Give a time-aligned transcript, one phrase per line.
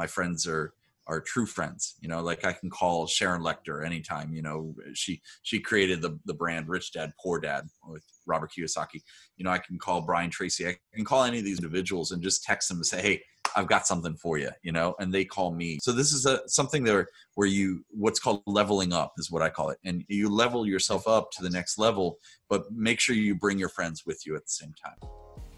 [0.00, 0.72] my friends are
[1.10, 1.96] are true friends.
[2.00, 4.32] You know, like I can call Sharon Lechter anytime.
[4.32, 9.00] You know, she she created the the brand Rich Dad Poor Dad with Robert Kiyosaki.
[9.36, 10.68] You know, I can call Brian Tracy.
[10.68, 13.16] I can call any of these individuals and just text them and say, "Hey,
[13.56, 15.78] I've got something for you." You know, and they call me.
[15.82, 17.66] So this is a something there where you
[18.04, 21.42] what's called leveling up is what I call it, and you level yourself up to
[21.42, 22.06] the next level,
[22.48, 24.98] but make sure you bring your friends with you at the same time.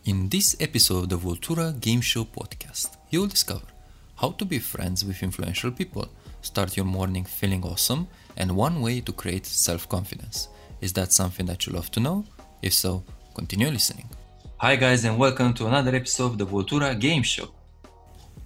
[0.05, 3.67] In this episode of the Voltura Game Show podcast, you'll discover
[4.23, 6.09] how to be friends with influential people,
[6.43, 10.47] start your morning feeling awesome, and one way to create self confidence.
[10.81, 12.25] Is that something that you love to know?
[12.63, 13.03] If so,
[13.35, 14.09] continue listening.
[14.59, 17.49] Hi, guys, and welcome to another episode of the Voltura Game Show.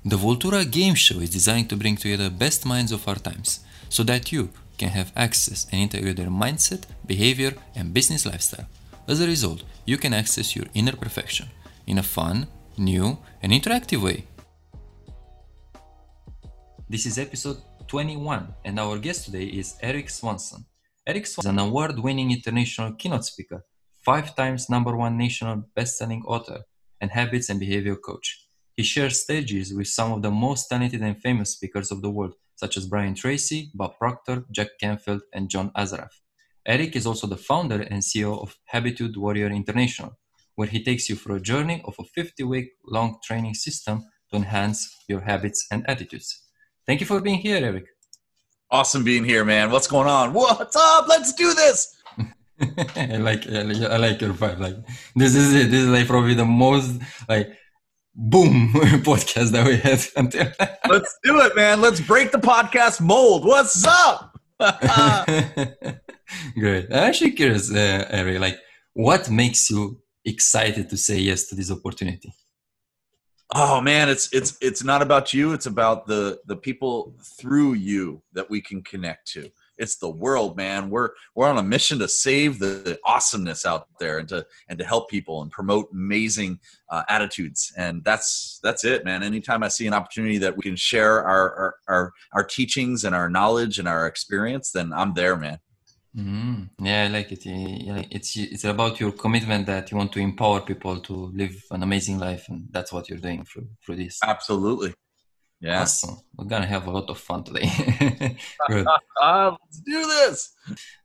[0.02, 4.02] The Voltura Game Show is designed to bring together best minds of our times so
[4.04, 4.48] that you
[4.78, 8.66] can have access and integrate their mindset, behavior, and business lifestyle.
[9.06, 11.48] As a result, you can access your inner perfection
[11.86, 12.46] in a fun,
[12.78, 14.24] new, and interactive way.
[16.88, 17.56] This is episode
[17.88, 20.66] 21, and our guest today is Eric Swanson.
[21.04, 23.65] Eric Swanson is an award winning international keynote speaker,
[24.04, 26.60] five times number one national best selling author,
[27.01, 28.46] and habits and behavior coach.
[28.76, 32.34] He shares stages with some of the most talented and famous speakers of the world,
[32.54, 36.12] such as Brian Tracy, Bob Proctor, Jack Canfield, and John Assaraf.
[36.64, 40.16] Eric is also the founder and CEO of Habitude Warrior International,
[40.54, 44.37] where he takes you through a journey of a 50 week long training system to
[44.37, 46.45] enhance your habits and attitudes.
[46.87, 47.87] Thank you for being here, Eric.
[48.70, 49.70] Awesome being here, man.
[49.70, 50.32] What's going on?
[50.32, 51.09] What's up?
[51.09, 51.96] Let's do this.
[52.96, 54.60] I like I like your vibe.
[54.60, 54.76] Like
[55.14, 55.70] this is it.
[55.70, 57.48] This is like probably the most like
[58.14, 58.70] boom
[59.04, 60.46] podcast that we had until.
[60.88, 61.80] Let's do it, man.
[61.80, 63.45] Let's break the podcast mold.
[63.45, 64.38] What's up?
[66.59, 66.87] Great.
[66.87, 68.59] I'm actually curious, uh, Ari, like
[68.94, 72.32] what makes you excited to say yes to this opportunity?
[73.54, 75.52] Oh man, it's it's it's not about you.
[75.52, 79.48] It's about the the people through you that we can connect to.
[79.78, 80.91] It's the world, man.
[80.91, 84.78] We're we're on a mission to save the, the awesomeness out there and to and
[84.80, 86.58] to help people and promote amazing
[86.90, 87.72] uh, attitudes.
[87.76, 89.22] And that's that's it, man.
[89.22, 93.14] Anytime I see an opportunity that we can share our our our, our teachings and
[93.14, 95.60] our knowledge and our experience, then I'm there, man.
[96.16, 97.43] Mm, yeah, I like it.
[97.44, 102.19] It's it's about your commitment that you want to empower people to live an amazing
[102.19, 104.21] life, and that's what you're doing through through this.
[104.22, 104.94] Absolutely.
[105.60, 105.82] Yeah.
[105.82, 106.16] Awesome.
[106.34, 107.69] We're gonna have a lot of fun today.
[108.69, 108.87] Good.
[109.21, 110.54] Uh, let's do this.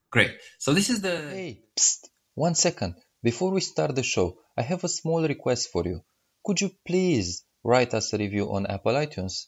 [0.10, 0.32] Great.
[0.60, 1.18] So this is the.
[1.18, 2.96] Hey, psst, one second.
[3.22, 6.02] Before we start the show, I have a small request for you.
[6.46, 9.48] Could you please write us a review on Apple iTunes?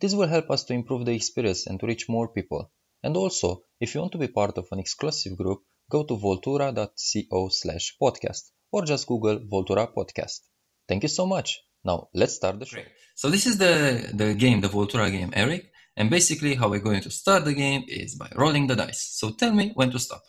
[0.00, 2.70] This will help us to improve the experience and to reach more people.
[3.02, 7.48] And also, if you want to be part of an exclusive group, go to voltura.co
[7.48, 10.40] slash podcast or just Google Voltura Podcast.
[10.88, 11.60] Thank you so much.
[11.84, 12.76] Now, let's start the show.
[12.76, 12.88] Great.
[13.14, 15.70] So this is the, the game, the Voltura game, Eric.
[15.96, 19.10] And basically how we're going to start the game is by rolling the dice.
[19.12, 20.22] So tell me when to stop.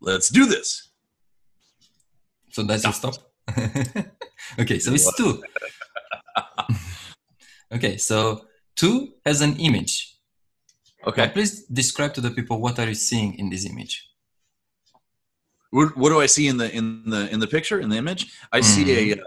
[0.00, 0.90] Let's do this.
[2.50, 3.14] So that's your stop?
[4.58, 5.42] okay, so it's two.
[7.72, 8.44] okay, so
[8.76, 10.17] two has an image.
[11.08, 11.26] Okay.
[11.26, 14.08] Now please describe to the people what are you seeing in this image.
[15.70, 18.32] What, what do I see in the in the in the picture in the image?
[18.52, 19.20] I see a uh,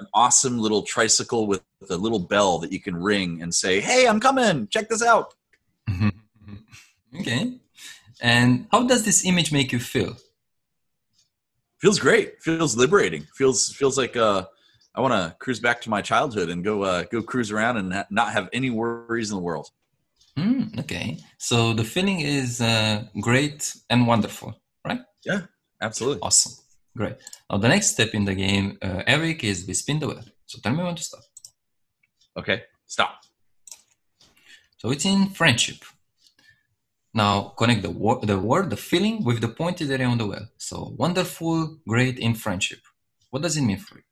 [0.00, 3.80] an awesome little tricycle with, with a little bell that you can ring and say,
[3.80, 4.68] "Hey, I'm coming.
[4.68, 5.34] Check this out."
[7.20, 7.58] okay.
[8.20, 10.16] And how does this image make you feel?
[11.78, 12.42] Feels great.
[12.42, 13.26] Feels liberating.
[13.34, 14.44] Feels feels like uh,
[14.94, 17.92] I want to cruise back to my childhood and go uh, go cruise around and
[17.92, 19.70] ha- not have any worries in the world.
[20.38, 21.18] Mm, okay.
[21.38, 24.54] So the feeling is uh, great and wonderful,
[24.84, 25.00] right?
[25.24, 25.42] Yeah,
[25.80, 26.20] absolutely.
[26.22, 26.52] Awesome.
[26.96, 27.16] Great.
[27.50, 30.24] Now the next step in the game, uh, Eric, is we spin the wheel.
[30.46, 31.22] So tell me when to stop.
[32.36, 33.20] Okay, stop.
[34.78, 35.84] So it's in friendship.
[37.14, 40.48] Now connect the word, the word, the feeling with the pointed area on the wheel.
[40.58, 42.80] So wonderful, great in friendship.
[43.30, 44.04] What does it mean for you?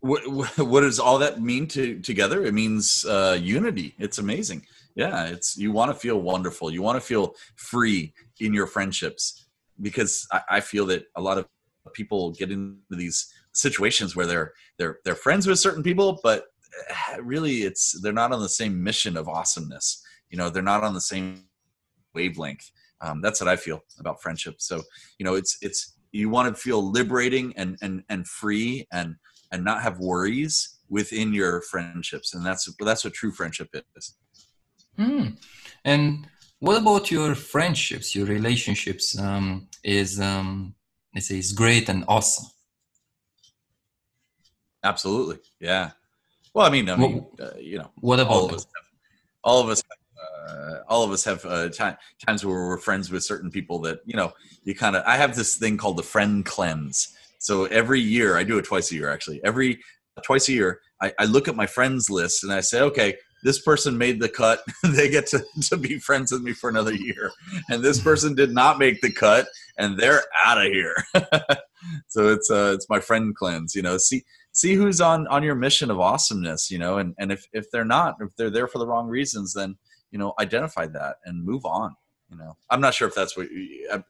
[0.00, 0.22] What,
[0.58, 2.44] what does all that mean to together?
[2.44, 3.94] It means uh, unity.
[3.98, 4.66] It's amazing.
[4.94, 6.70] Yeah, it's you want to feel wonderful.
[6.70, 9.46] You want to feel free in your friendships
[9.80, 11.46] because I, I feel that a lot of
[11.92, 16.44] people get into these situations where they're they're they're friends with certain people, but
[16.88, 20.02] eh, really it's they're not on the same mission of awesomeness.
[20.30, 21.44] You know, they're not on the same
[22.14, 22.70] wavelength.
[23.00, 24.56] Um, that's what I feel about friendship.
[24.58, 24.82] So
[25.18, 29.16] you know, it's it's you want to feel liberating and and and free and
[29.52, 34.14] and not have worries within your friendships and that's that's what true friendship is
[34.96, 35.28] Hmm.
[35.84, 36.26] And
[36.58, 39.18] what about your friendships, your relationships?
[39.18, 40.74] Um, is um,
[41.14, 42.46] let's say is great and awesome.
[44.84, 45.90] absolutely yeah
[46.54, 48.64] Well, I mean, I mean, uh, you know, what about all of us?
[48.64, 48.84] Have,
[49.44, 49.82] all of us.
[50.48, 51.96] Uh, all of us have uh, time,
[52.26, 54.32] times where we're friends with certain people that you know
[54.64, 55.02] you kind of.
[55.06, 57.16] I have this thing called the friend cleanse.
[57.40, 59.40] So every year, I do it twice a year actually.
[59.42, 59.80] Every
[60.22, 63.62] twice a year, I, I look at my friends list and I say, okay, this
[63.62, 64.62] person made the cut.
[64.82, 67.32] They get to, to be friends with me for another year.
[67.70, 69.48] And this person did not make the cut
[69.78, 70.94] and they're out of here.
[72.08, 73.96] So it's uh it's my friend cleanse you know.
[73.96, 74.22] See
[74.52, 77.86] see who's on on your mission of awesomeness you know and and if if they're
[77.86, 79.76] not if they're there for the wrong reasons then
[80.10, 81.94] you know identify that and move on
[82.30, 82.56] you know.
[82.68, 83.48] I'm not sure if that's what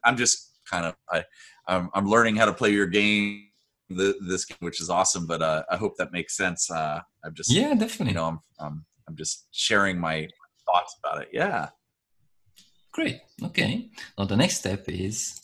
[0.03, 1.23] i'm just kind of i
[1.67, 3.47] I'm, I'm learning how to play your game
[3.89, 6.61] the, this game which is awesome but uh i hope that makes sense.
[6.71, 8.13] Uh i'm just yeah definitely.
[8.13, 10.27] you know i'm i'm, I'm just sharing my
[10.65, 11.29] thoughts about it.
[11.33, 11.69] Yeah.
[12.91, 13.21] Great.
[13.43, 13.89] Okay.
[14.17, 15.39] Now the next step is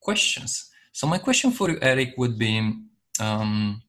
[0.00, 0.70] questions.
[0.92, 2.52] So my question for you eric would be
[3.20, 3.82] um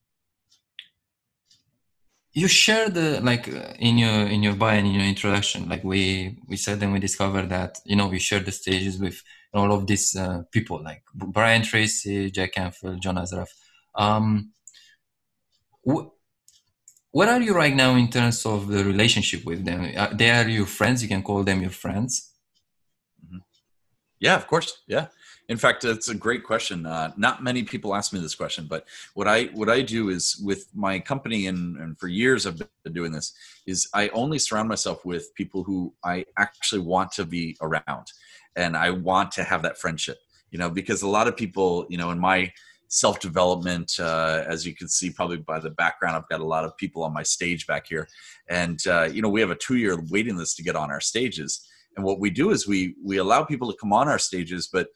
[2.33, 5.83] you shared the like uh, in your in your bio and in your introduction like
[5.83, 9.17] we we said and we discovered that you know we shared the stages with
[9.53, 13.49] all of these uh, people like brian tracy jack canfield john assaraf
[13.95, 14.51] um
[15.87, 16.07] wh-
[17.11, 19.91] where are you right now in terms of the relationship with them?
[19.97, 22.33] Uh, they are your friends you can call them your friends?
[23.25, 23.37] Mm-hmm.
[24.19, 25.07] yeah of course yeah.
[25.49, 26.85] In fact, it's a great question.
[26.85, 30.37] Uh, not many people ask me this question, but what I what I do is
[30.43, 33.33] with my company and, and for years I've been doing this
[33.65, 38.11] is I only surround myself with people who I actually want to be around,
[38.57, 40.17] and I want to have that friendship.
[40.51, 42.51] You know, because a lot of people, you know, in my
[42.87, 46.65] self development, uh, as you can see probably by the background, I've got a lot
[46.65, 48.07] of people on my stage back here,
[48.49, 51.01] and uh, you know, we have a two year waiting list to get on our
[51.01, 51.65] stages.
[51.95, 54.89] And what we do is we we allow people to come on our stages, but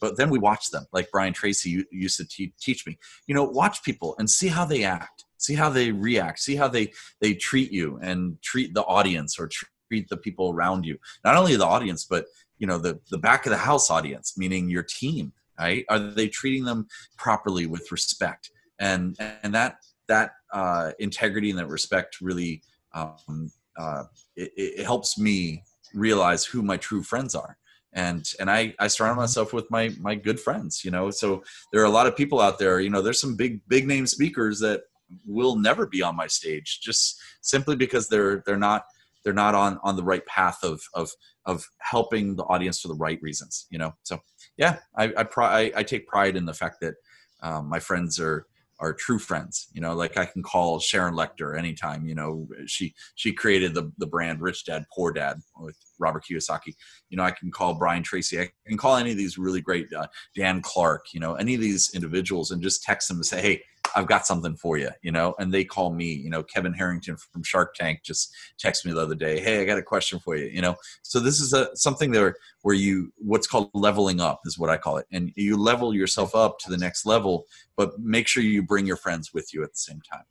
[0.00, 3.44] but then we watch them like brian tracy used to te- teach me you know
[3.44, 7.32] watch people and see how they act see how they react see how they they
[7.32, 11.64] treat you and treat the audience or treat the people around you not only the
[11.64, 12.26] audience but
[12.58, 16.28] you know the the back of the house audience meaning your team right are they
[16.28, 16.86] treating them
[17.16, 22.62] properly with respect and and that that uh, integrity and that respect really
[22.92, 24.04] um, uh,
[24.36, 25.62] it, it helps me
[25.94, 27.56] realize who my true friends are
[27.94, 29.20] and and I I surround mm-hmm.
[29.20, 30.84] myself with my my good friends.
[30.84, 31.42] You know, so
[31.72, 32.80] there are a lot of people out there.
[32.80, 34.82] You know, there's some big big name speakers that
[35.26, 38.84] will never be on my stage just simply because they're they're not
[39.24, 41.10] they're not on on the right path of of
[41.46, 43.66] of helping the audience for the right reasons.
[43.70, 44.20] You know, so
[44.56, 46.94] yeah, I I, I, I take pride in the fact that
[47.42, 48.46] um, my friends are
[48.80, 49.68] are true friends.
[49.72, 52.06] You know, like I can call Sharon Lechter anytime.
[52.06, 56.74] You know, she she created the the brand Rich Dad Poor Dad with Robert Kiyosaki.
[57.08, 58.40] You know, I can call Brian Tracy.
[58.40, 60.06] I can call any of these really great uh,
[60.36, 61.06] Dan Clark.
[61.12, 63.62] You know, any of these individuals and just text them and say, hey
[63.96, 67.16] I've got something for you, you know, and they call me, you know, Kevin Harrington
[67.16, 70.36] from Shark Tank just texted me the other day, Hey, I got a question for
[70.36, 70.76] you, you know?
[71.02, 74.76] So this is a, something there where you, what's called leveling up is what I
[74.76, 75.06] call it.
[75.12, 77.46] And you level yourself up to the next level,
[77.76, 80.24] but make sure you bring your friends with you at the same time.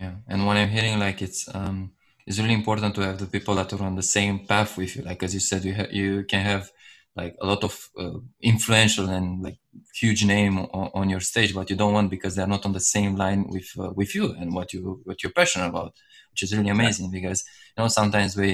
[0.00, 0.14] Yeah.
[0.28, 1.92] And when I'm hearing like it's, um,
[2.26, 5.02] it's really important to have the people that are on the same path with you.
[5.02, 6.70] Like, as you said, you, ha- you can have
[7.18, 8.18] like a lot of uh,
[8.52, 9.58] influential and like
[10.02, 12.86] huge name on, on, your stage, but you don't want because they're not on the
[12.96, 15.92] same line with uh, with you and what you what you're passionate about,
[16.30, 17.10] which is really amazing.
[17.10, 17.40] Because
[17.72, 18.50] you know sometimes we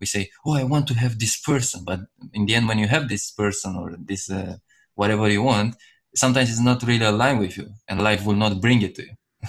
[0.00, 2.00] we say, oh, I want to have this person, but
[2.32, 4.56] in the end, when you have this person or this uh,
[4.94, 5.76] whatever you want,
[6.14, 9.14] sometimes it's not really aligned with you, and life will not bring it to you.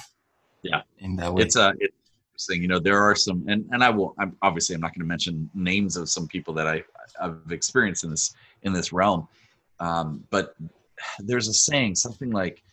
[0.72, 1.68] yeah, in that way, it's a.
[1.68, 1.96] Uh, it's
[2.32, 2.62] interesting.
[2.63, 4.13] You know, there are some, and and I will.
[4.20, 6.77] I'm, obviously, I'm not going to mention names of some people that I
[7.24, 9.28] I've experienced in this in this realm.
[9.80, 10.56] Um, but
[11.20, 12.64] there's a saying, something like,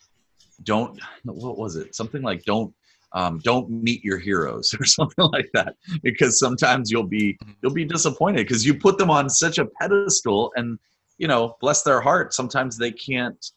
[0.62, 1.95] "Don't." What was it?
[1.95, 2.75] Something like, "Don't."
[3.12, 7.85] Um, don't meet your heroes or something like that because sometimes you'll be you'll be
[7.85, 10.81] disappointed because you put them on such a pedestal and
[11.19, 13.53] you know bless their heart sometimes they can't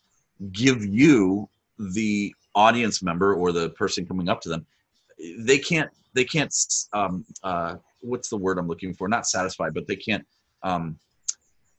[0.51, 4.63] give you the audience member or the person coming up to them
[5.39, 6.53] they can't they can't
[6.93, 10.25] um, uh, what's the word i'm looking for not satisfied but they can't
[10.63, 10.97] um,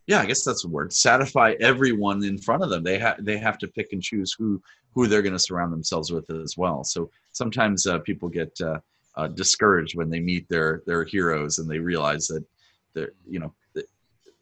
[0.09, 0.91] yeah, I guess that's the word.
[0.91, 2.83] Satisfy everyone in front of them.
[2.83, 4.61] They have they have to pick and choose who
[4.95, 6.83] who they're going to surround themselves with as well.
[6.83, 8.81] So sometimes uh, people get uh,
[9.17, 12.43] uh, discouraged when they meet their their heroes and they realize that
[12.95, 13.85] they're you know that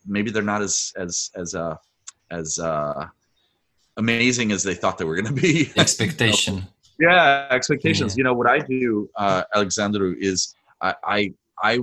[0.06, 1.76] maybe they're not as as as uh,
[2.30, 3.08] as uh,
[3.96, 5.73] amazing as they thought they were going to be.
[5.76, 6.64] Expectation.
[7.00, 8.14] yeah, expectations.
[8.14, 8.20] Yeah.
[8.20, 11.80] You know what I do, uh, Alexandru, is I I, I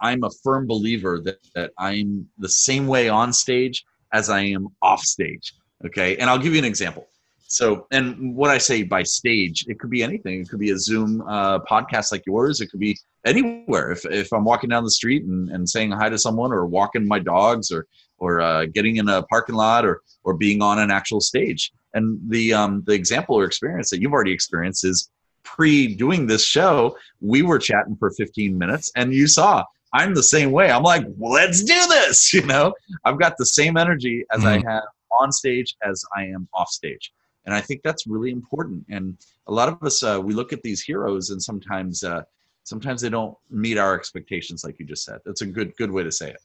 [0.00, 4.68] I'm a firm believer that, that I'm the same way on stage as I am
[4.82, 5.54] off stage.
[5.84, 6.16] Okay.
[6.16, 7.06] And I'll give you an example.
[7.46, 10.40] so, and what I say by stage, it could be anything.
[10.40, 12.60] It could be a Zoom uh, podcast like yours.
[12.60, 13.90] It could be anywhere.
[13.90, 17.06] If, if I'm walking down the street and, and saying hi to someone, or walking
[17.06, 17.86] my dogs, or
[18.18, 21.72] or uh, getting in a parking lot, or or being on an actual stage.
[21.94, 25.10] And the um, the example or experience that you've already experienced is
[25.42, 26.96] pre doing this show.
[27.20, 30.70] We were chatting for 15 minutes, and you saw I'm the same way.
[30.70, 32.32] I'm like, let's do this.
[32.38, 34.66] You know, I've got the same energy as mm-hmm.
[34.68, 34.84] I have
[35.20, 37.12] on stage as I am off stage
[37.48, 39.16] and i think that's really important and
[39.46, 42.22] a lot of us uh, we look at these heroes and sometimes uh,
[42.64, 46.02] sometimes they don't meet our expectations like you just said that's a good good way
[46.02, 46.42] to say it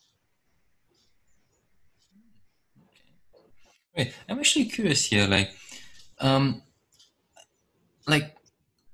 [3.97, 5.51] Wait, i'm actually curious here like
[6.19, 6.61] um
[8.07, 8.37] like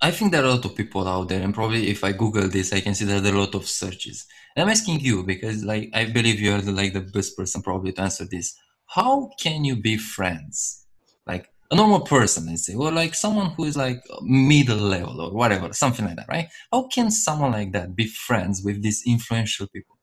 [0.02, 2.48] i think there are a lot of people out there and probably if i google
[2.48, 4.26] this i can see that there are a lot of searches
[4.56, 7.92] and i'm asking you because like i believe you're the, like the best person probably
[7.92, 10.86] to answer this how can you be friends
[11.28, 15.32] like a normal person, let's say, or like someone who is like middle level or
[15.32, 16.48] whatever, something like that, right?
[16.72, 19.98] How can someone like that be friends with these influential people?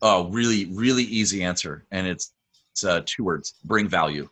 [0.00, 2.32] Oh, really, really easy answer, and it's,
[2.72, 4.28] it's uh, two words: bring value.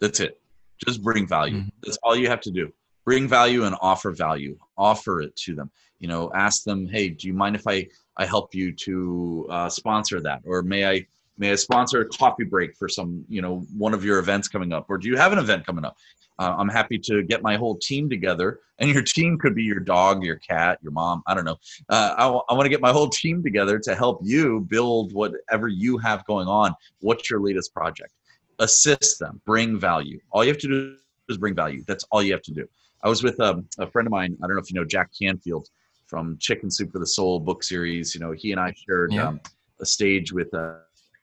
[0.00, 0.40] That's it.
[0.84, 1.58] Just bring value.
[1.58, 1.68] Mm-hmm.
[1.82, 2.72] That's all you have to do.
[3.04, 4.58] Bring value and offer value.
[4.76, 5.70] Offer it to them.
[6.00, 9.68] You know, ask them, "Hey, do you mind if I I help you to uh,
[9.68, 11.06] sponsor that, or may I
[11.38, 14.72] may I sponsor a coffee break for some, you know, one of your events coming
[14.72, 15.96] up, or do you have an event coming up?
[16.38, 19.80] Uh, I'm happy to get my whole team together, and your team could be your
[19.80, 21.22] dog, your cat, your mom.
[21.26, 21.56] I don't know.
[21.88, 25.12] Uh, I, w- I want to get my whole team together to help you build
[25.12, 26.74] whatever you have going on.
[27.00, 28.12] What's your latest project?
[28.58, 30.18] Assist them, bring value.
[30.30, 30.96] All you have to do
[31.28, 31.84] is bring value.
[31.86, 32.68] That's all you have to do.
[33.04, 34.36] I was with um, a friend of mine.
[34.42, 35.68] I don't know if you know Jack Canfield
[36.06, 38.14] from Chicken Soup for the Soul book series.
[38.14, 39.28] You know, he and I shared yeah.
[39.28, 39.40] um,
[39.80, 40.52] a stage with.
[40.52, 40.74] Uh,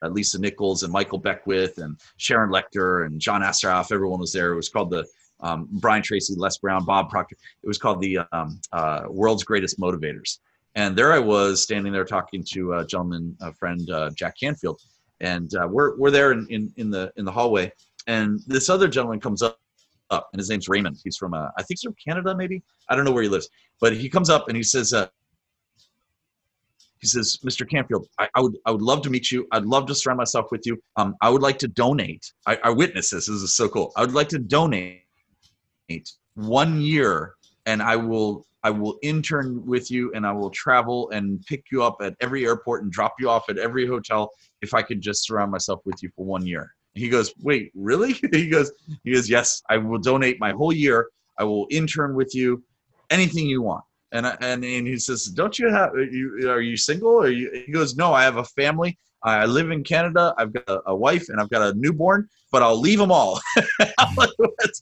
[0.03, 3.91] uh, Lisa Nichols and Michael Beckwith and Sharon Lechter and John Assaraf.
[3.91, 4.51] Everyone was there.
[4.51, 5.05] It was called the
[5.41, 7.35] um, Brian Tracy, Les Brown, Bob Proctor.
[7.63, 10.39] It was called the um, uh, World's Greatest Motivators.
[10.75, 14.81] And there I was standing there talking to a gentleman, a friend, uh, Jack Canfield.
[15.19, 17.71] And uh, we're, we're there in, in, in, the, in the hallway.
[18.07, 19.59] And this other gentleman comes up,
[20.11, 20.97] up and his name's Raymond.
[21.03, 22.61] He's from, uh, I think he's from Canada, maybe.
[22.89, 23.49] I don't know where he lives.
[23.79, 25.07] But he comes up and he says, uh,
[26.99, 27.67] he says, Mr.
[27.67, 29.47] Canfield, I, I, would I would love to meet you.
[29.51, 30.81] I'd love to surround myself with you.
[30.97, 32.31] Um, I would like to donate.
[32.45, 33.25] I, I witness this.
[33.25, 33.91] This is so cool.
[33.97, 35.01] I would like to donate
[36.35, 37.33] one year,
[37.65, 41.81] and I will I will intern with you, and I will travel and pick you
[41.81, 44.29] up at every airport and drop you off at every hotel
[44.61, 46.71] if I could just surround myself with you for one year.
[46.93, 48.13] He goes, wait, really?
[48.31, 48.71] he goes,
[49.03, 51.09] he goes, yes, I will donate my whole year.
[51.37, 52.63] I will intern with you,
[53.09, 53.83] anything you want.
[54.11, 55.93] And and and he says, "Don't you have?
[55.93, 58.99] Are you, are you single?" Or you, he goes, "No, I have a family.
[59.23, 60.33] I live in Canada.
[60.37, 63.39] I've got a, a wife and I've got a newborn, but I'll leave them all."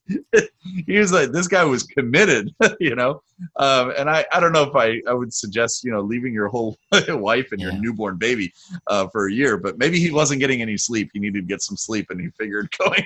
[0.86, 3.22] he was like, "This guy was committed," you know.
[3.58, 6.48] Um, and I I don't know if I I would suggest you know leaving your
[6.48, 6.78] whole
[7.10, 7.80] wife and your yeah.
[7.80, 8.54] newborn baby
[8.88, 11.10] uh, for a year, but maybe he wasn't getting any sleep.
[11.14, 13.06] He needed to get some sleep, and he figured going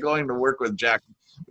[0.00, 1.02] going to work with Jack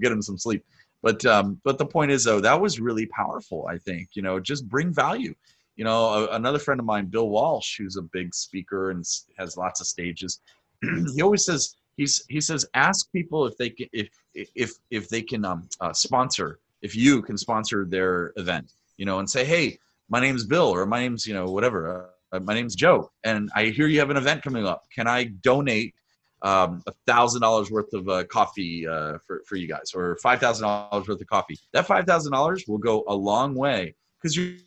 [0.01, 0.63] get him some sleep.
[1.01, 3.67] But um, but the point is though that was really powerful.
[3.69, 5.35] I think you know just bring value.
[5.75, 9.03] You know, a, another friend of mine, Bill Walsh, who's a big speaker and
[9.37, 10.39] has lots of stages.
[11.15, 15.21] he always says he's he says ask people if they can if if if they
[15.21, 18.71] can um, uh, sponsor if you can sponsor their event.
[18.97, 19.79] You know, and say hey,
[20.09, 22.09] my name's Bill or my name's you know whatever.
[22.31, 24.85] Uh, my name's Joe, and I hear you have an event coming up.
[24.93, 25.95] Can I donate
[26.41, 30.39] um, a thousand dollars worth of uh, coffee uh, for, for you guys or five
[30.39, 34.37] thousand dollars worth of coffee that five thousand dollars will go a long way because
[34.37, 34.57] you're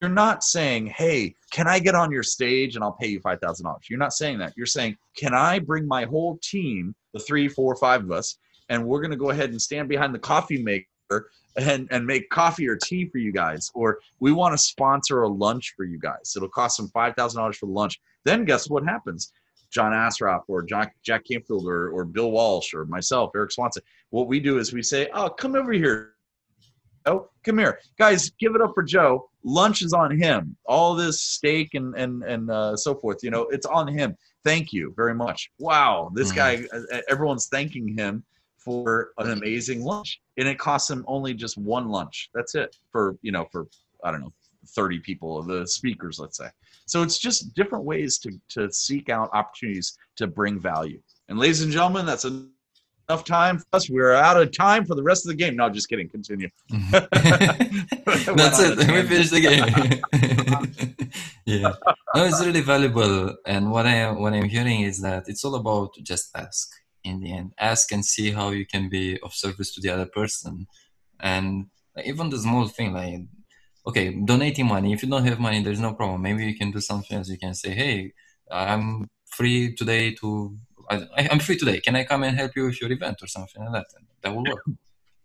[0.00, 3.40] you're not saying hey can i get on your stage and i'll pay you five
[3.40, 7.20] thousand dollars you're not saying that you're saying can i bring my whole team the
[7.20, 8.38] three four five of us
[8.68, 12.28] and we're going to go ahead and stand behind the coffee maker and, and make
[12.30, 15.98] coffee or tea for you guys or we want to sponsor a lunch for you
[15.98, 19.32] guys it'll cost them five thousand dollars for the lunch then guess what happens
[19.70, 23.82] John Assaraf or Jack, Jack Canfield or, or Bill Walsh or myself, Eric Swanson.
[24.10, 26.14] What we do is we say, oh, come over here.
[27.04, 27.78] Oh, come here.
[27.98, 29.28] Guys, give it up for Joe.
[29.46, 30.56] Lunch is on him.
[30.66, 34.16] All this steak and, and, and uh, so forth, you know, it's on him.
[34.44, 35.50] Thank you very much.
[35.60, 36.10] Wow.
[36.14, 36.66] This mm-hmm.
[36.66, 38.24] guy, everyone's thanking him
[38.58, 40.20] for an amazing lunch.
[40.36, 42.28] And it costs him only just one lunch.
[42.34, 43.68] That's it for, you know, for,
[44.02, 44.32] I don't know,
[44.70, 46.48] 30 people, of the speakers, let's say.
[46.86, 51.00] So it's just different ways to, to seek out opportunities to bring value.
[51.28, 52.26] And ladies and gentlemen, that's
[53.08, 53.88] enough time for us.
[53.88, 55.56] We're out of time for the rest of the game.
[55.56, 56.08] No, just kidding.
[56.08, 56.48] Continue.
[56.90, 58.78] that's it.
[58.78, 61.10] We finished the game.
[61.44, 61.72] yeah.
[62.14, 63.36] No, it's really valuable.
[63.46, 66.68] And what I what I'm hearing is that it's all about just ask.
[67.06, 70.08] in the end ask and see how you can be of service to the other
[70.18, 70.66] person
[71.32, 71.66] and
[72.04, 73.20] even the small thing like
[73.88, 76.80] okay donating money if you don't have money there's no problem maybe you can do
[76.80, 78.12] something else you can say hey
[78.50, 80.28] i'm free today to
[80.90, 83.64] I, am free today can i come and help you with your event or something
[83.64, 83.86] like that
[84.22, 84.64] that will work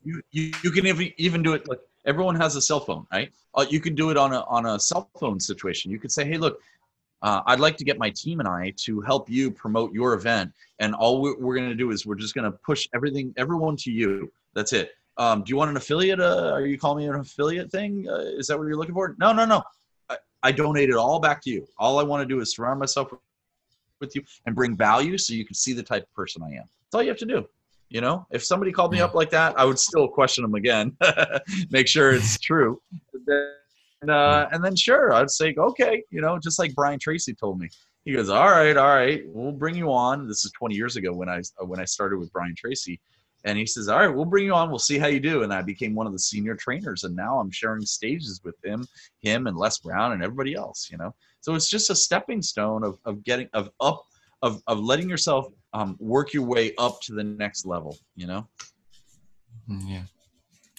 [0.03, 3.31] you, you, you can even, even do it like everyone has a cell phone right
[3.55, 6.25] uh, you can do it on a on a cell phone situation you could say
[6.25, 6.59] hey look
[7.21, 10.51] uh, I'd like to get my team and I to help you promote your event.
[10.79, 13.75] And all we're, we're going to do is we're just going to push everything, everyone
[13.77, 14.31] to you.
[14.55, 14.91] That's it.
[15.17, 16.19] Um, do you want an affiliate?
[16.19, 18.07] Uh, are you calling me an affiliate thing?
[18.09, 19.15] Uh, is that what you're looking for?
[19.19, 19.61] No, no, no.
[20.09, 21.67] I, I donate it all back to you.
[21.77, 23.13] All I want to do is surround myself
[24.01, 26.63] with you and bring value so you can see the type of person I am.
[26.63, 27.47] That's all you have to do.
[27.89, 30.95] You know, if somebody called me up like that, I would still question them again,
[31.71, 32.81] make sure it's true.
[34.01, 37.59] And, uh, and then sure, I'd say, okay, you know, just like Brian Tracy told
[37.59, 37.69] me.
[38.05, 40.27] He goes, all right, all right, we'll bring you on.
[40.27, 42.99] This is 20 years ago when I when I started with Brian Tracy,
[43.43, 44.69] and he says, all right, we'll bring you on.
[44.69, 45.43] We'll see how you do.
[45.43, 48.87] And I became one of the senior trainers, and now I'm sharing stages with him,
[49.21, 50.89] him and Les Brown and everybody else.
[50.91, 54.05] You know, so it's just a stepping stone of of getting of up
[54.41, 57.97] of of letting yourself um, work your way up to the next level.
[58.15, 58.47] You know.
[59.69, 60.03] Mm, yeah.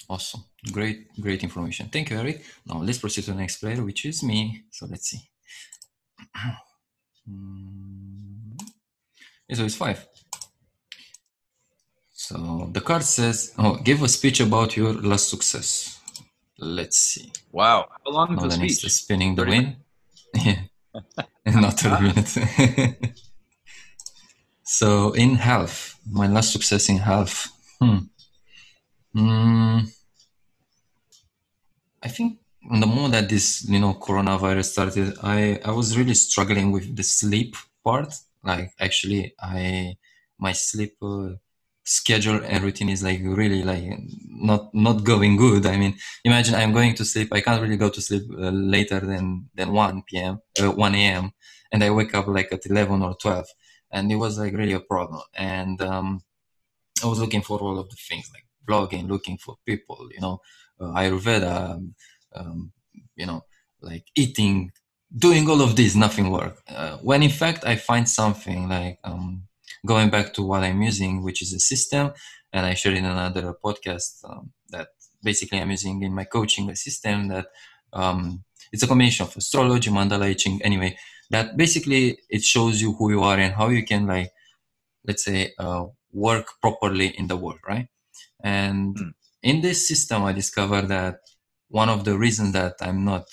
[0.09, 0.45] Awesome.
[0.73, 1.89] Great, great information.
[1.89, 2.45] Thank you, Eric.
[2.67, 4.65] Now let's proceed to the next player, which is me.
[4.71, 5.21] So let's see.
[9.53, 10.07] So it's five.
[12.15, 16.01] So the card says, "Oh, give a speech about your last success."
[16.59, 17.33] Let's see.
[17.51, 18.91] Wow, how long is the speech?
[18.91, 19.77] Spinning the win.
[20.35, 20.63] Yeah,
[21.47, 22.39] not thirty minutes.
[24.65, 27.49] so in half, my last success in half.
[27.81, 27.99] Hmm.
[29.15, 29.93] Mm,
[32.03, 36.73] I think the moment that this you know coronavirus started, I I was really struggling
[36.73, 38.15] with the sleep part.
[38.43, 39.97] Like actually, I
[40.39, 41.31] my sleep uh,
[41.85, 43.85] schedule and routine is like really like
[44.29, 45.67] not not going good.
[45.67, 47.29] I mean, imagine I'm going to sleep.
[47.33, 50.41] I can't really go to sleep uh, later than than one p.m.
[50.61, 51.33] Uh, one a.m.
[51.73, 53.47] and I wake up like at eleven or twelve,
[53.91, 55.23] and it was like really a problem.
[55.35, 56.23] And um,
[57.03, 60.41] I was looking for all of the things like blogging, looking for people, you know,
[60.81, 61.95] uh, Ayurveda, um,
[62.35, 62.73] um,
[63.17, 63.45] you know,
[63.81, 64.71] like eating,
[65.17, 66.63] doing all of this, nothing work.
[66.69, 69.45] Uh, when in fact I find something like um,
[69.85, 72.13] going back to what I'm using, which is a system,
[72.53, 74.89] and I shared in another podcast um, that
[75.23, 77.47] basically I'm using in my coaching a system that
[77.93, 80.97] um, it's a combination of astrology, mandala etching, anyway.
[81.31, 84.31] That basically it shows you who you are and how you can like,
[85.07, 87.89] let's say, uh, work properly in the world, right?
[88.43, 89.13] And mm.
[89.43, 91.21] in this system, I discovered that
[91.69, 93.25] one of the reasons that I'm not,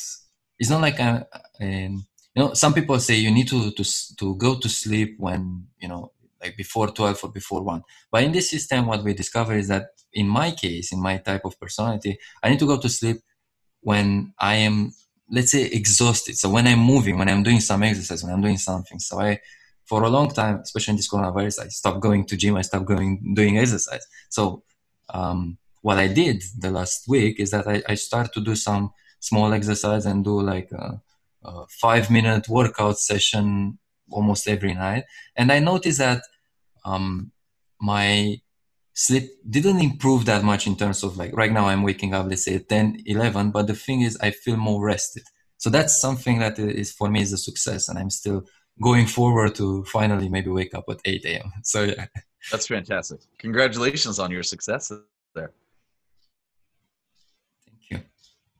[0.58, 1.26] it's not like I'm,
[1.62, 3.84] um, you know, some people say you need to, to,
[4.18, 7.84] to go to sleep when, you know, like before 12 or before 1.
[8.12, 11.46] But in this system, what we discover is that in my case, in my type
[11.46, 13.18] of personality, I need to go to sleep
[13.82, 14.94] when I am,
[15.30, 16.38] let's say, exhausted.
[16.38, 19.00] So when I'm moving, when I'm doing some exercise, when I'm doing something.
[19.00, 19.40] So I,
[19.86, 22.56] for a long time, especially in this coronavirus, I stopped going to gym.
[22.56, 24.06] I stopped going doing exercise.
[24.30, 24.64] So
[25.14, 28.92] um, what I did the last week is that I, I start to do some
[29.20, 31.02] small exercise and do like a,
[31.44, 33.80] a five minute workout session
[34.12, 35.06] almost every night.
[35.36, 36.22] And I noticed that
[36.86, 37.32] um,
[37.80, 38.42] my
[38.94, 42.46] sleep didn't improve that much in terms of like right now I'm waking up, let's
[42.46, 45.24] say 10, 11, but the thing is I feel more rested.
[45.58, 47.90] So that's something that is for me is a success.
[47.90, 48.46] And I'm still
[48.82, 51.52] going forward to finally maybe wake up at 8 a.m.
[51.64, 52.06] So yeah.
[52.52, 53.20] That's fantastic.
[53.38, 54.92] Congratulations on your success
[55.36, 55.52] there.
[57.66, 58.00] Thank you.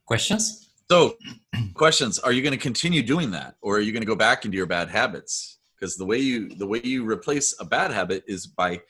[0.06, 0.69] Questions?
[0.92, 1.18] So,
[1.74, 4.46] questions: Are you going to continue doing that, or are you going to go back
[4.46, 5.60] into your bad habits?
[5.80, 8.82] Because the way you the way you replace a bad habit is by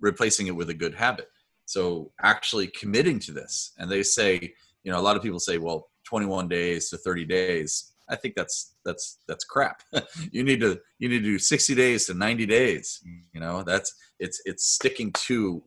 [0.00, 1.28] replacing it with a good habit.
[1.64, 5.58] So, actually committing to this, and they say, you know, a lot of people say,
[5.58, 7.92] well, 21 days to 30 days.
[8.08, 9.82] I think that's that's that's crap.
[10.30, 13.00] you need to you need to do 60 days to 90 days.
[13.32, 15.62] You know, that's it's it's sticking to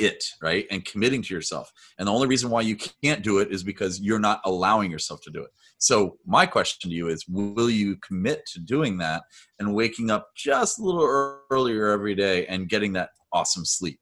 [0.00, 0.66] it, right?
[0.70, 1.72] And committing to yourself.
[1.98, 5.20] And the only reason why you can't do it is because you're not allowing yourself
[5.22, 5.50] to do it.
[5.78, 9.22] So, my question to you is will you commit to doing that
[9.58, 13.98] and waking up just a little earlier every day and getting that awesome sleep?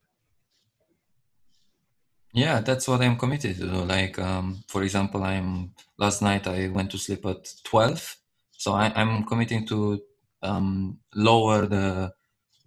[2.32, 3.66] Yeah, that's what I'm committed to.
[3.66, 8.16] Like, um, for example, I'm last night I went to sleep at 12.
[8.52, 10.00] So I, am committing to
[10.42, 12.12] um, lower the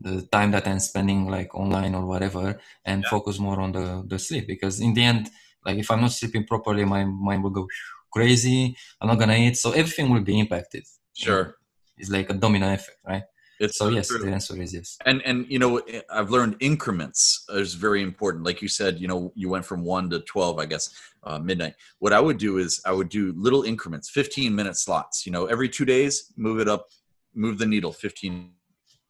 [0.03, 3.09] the time that I'm spending like online or whatever and yeah.
[3.09, 5.29] focus more on the, the sleep because in the end,
[5.65, 7.67] like if I'm not sleeping properly, my mind will go
[8.11, 8.75] crazy.
[8.99, 9.57] I'm not gonna eat.
[9.57, 10.83] So everything will be impacted.
[11.13, 11.55] Sure.
[11.97, 13.23] It's like a domino effect, right?
[13.59, 14.19] It's So yes, true.
[14.19, 14.97] the answer is yes.
[15.05, 19.31] and and you know i've learned increments is very important like you said you know
[19.35, 20.89] you went from 1 to 12 i guess
[21.23, 25.25] uh, midnight what i would do is i would do little increments 15 minute slots
[25.25, 26.89] you know every two days move it up
[27.35, 28.51] move the needle 15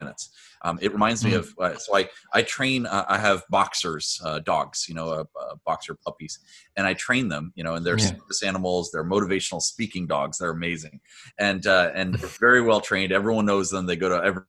[0.01, 0.29] minutes
[0.63, 1.39] um, it reminds me Mm.
[1.39, 5.23] of uh, so i i train uh, i have boxers uh, dogs you know uh,
[5.39, 6.39] uh, boxer puppies
[6.77, 8.11] and i train them you know and they're Yeah.
[8.11, 10.99] service animals they're motivational speaking dogs they're amazing
[11.39, 14.43] and uh, and they're very well trained everyone knows them they go to every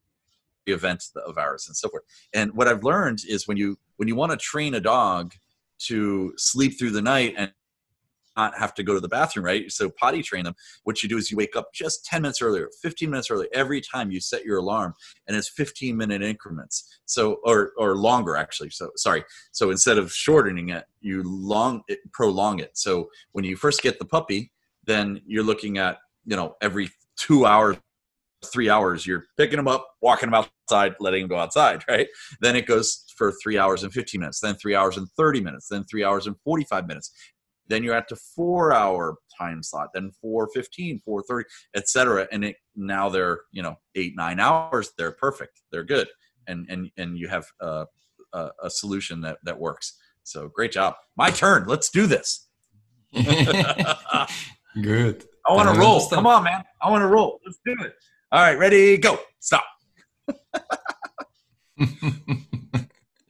[0.66, 2.04] event of ours and so forth.
[2.32, 5.32] And what I've learned is when you when you want to train a dog
[5.86, 7.52] to sleep through the night and
[8.36, 9.70] not have to go to the bathroom, right?
[9.70, 10.54] So potty train them.
[10.84, 13.80] What you do is you wake up just 10 minutes earlier, 15 minutes earlier every
[13.80, 14.94] time you set your alarm
[15.26, 16.98] and it's 15 minute increments.
[17.06, 18.70] So or or longer actually.
[18.70, 19.24] So sorry.
[19.52, 22.76] So instead of shortening it, you long it, prolong it.
[22.76, 24.52] So when you first get the puppy,
[24.86, 27.76] then you're looking at, you know, every 2 hours
[28.44, 32.08] three hours you're picking them up walking them outside letting them go outside right
[32.40, 35.68] then it goes for three hours and 15 minutes then three hours and 30 minutes
[35.68, 37.10] then three hours and 45 minutes
[37.68, 43.08] then you're at the four hour time slot then 415 430 etc and it now
[43.08, 46.08] they're you know eight nine hours they're perfect they're good
[46.46, 47.86] and and and you have a,
[48.32, 52.48] a, a solution that that works so great job my turn let's do this
[53.14, 53.24] Good.
[55.46, 56.14] i want to roll understand.
[56.16, 57.94] come on man i want to roll let's do it
[58.32, 59.64] all right ready go stop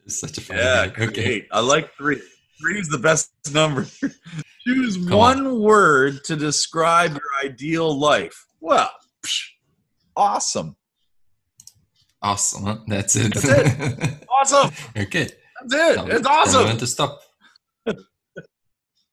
[0.06, 0.90] It's such a fun Yeah.
[0.98, 1.46] Okay.
[1.50, 2.20] I like three.
[2.64, 3.84] Three is the best number.
[4.66, 8.46] Choose Come one word to describe your ideal life.
[8.60, 8.90] Well,
[9.22, 9.50] psh,
[10.16, 10.74] awesome.
[12.22, 12.64] Awesome.
[12.64, 12.78] Huh?
[12.86, 13.34] That's it.
[13.34, 14.18] That's okay.
[14.30, 14.70] Awesome.
[14.94, 15.36] That's it.
[15.68, 16.78] Now, It's awesome.
[16.78, 17.20] To stop.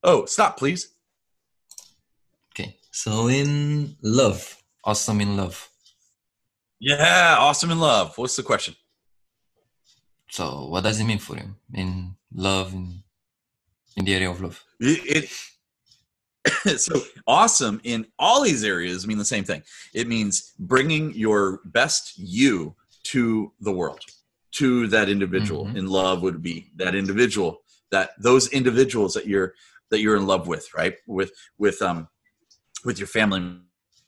[0.04, 0.96] Oh, stop, please.
[2.52, 2.76] Okay.
[2.90, 4.64] So in love.
[4.84, 5.70] Awesome in love.
[6.80, 8.18] Yeah, awesome in love.
[8.18, 8.74] What's the question?
[10.32, 13.04] So what does it mean for you in love in
[13.98, 14.64] in the area of love?
[14.80, 15.30] It,
[16.46, 19.64] it so awesome in all these areas mean the same thing.
[19.94, 24.02] It means bringing your best you to the world,
[24.54, 25.66] to that individual.
[25.66, 25.78] Mhm.
[25.78, 29.54] In love would be that individual, that those individuals that you're
[29.90, 30.96] that you're in love with, right?
[31.08, 32.08] With with um
[32.84, 33.60] with your family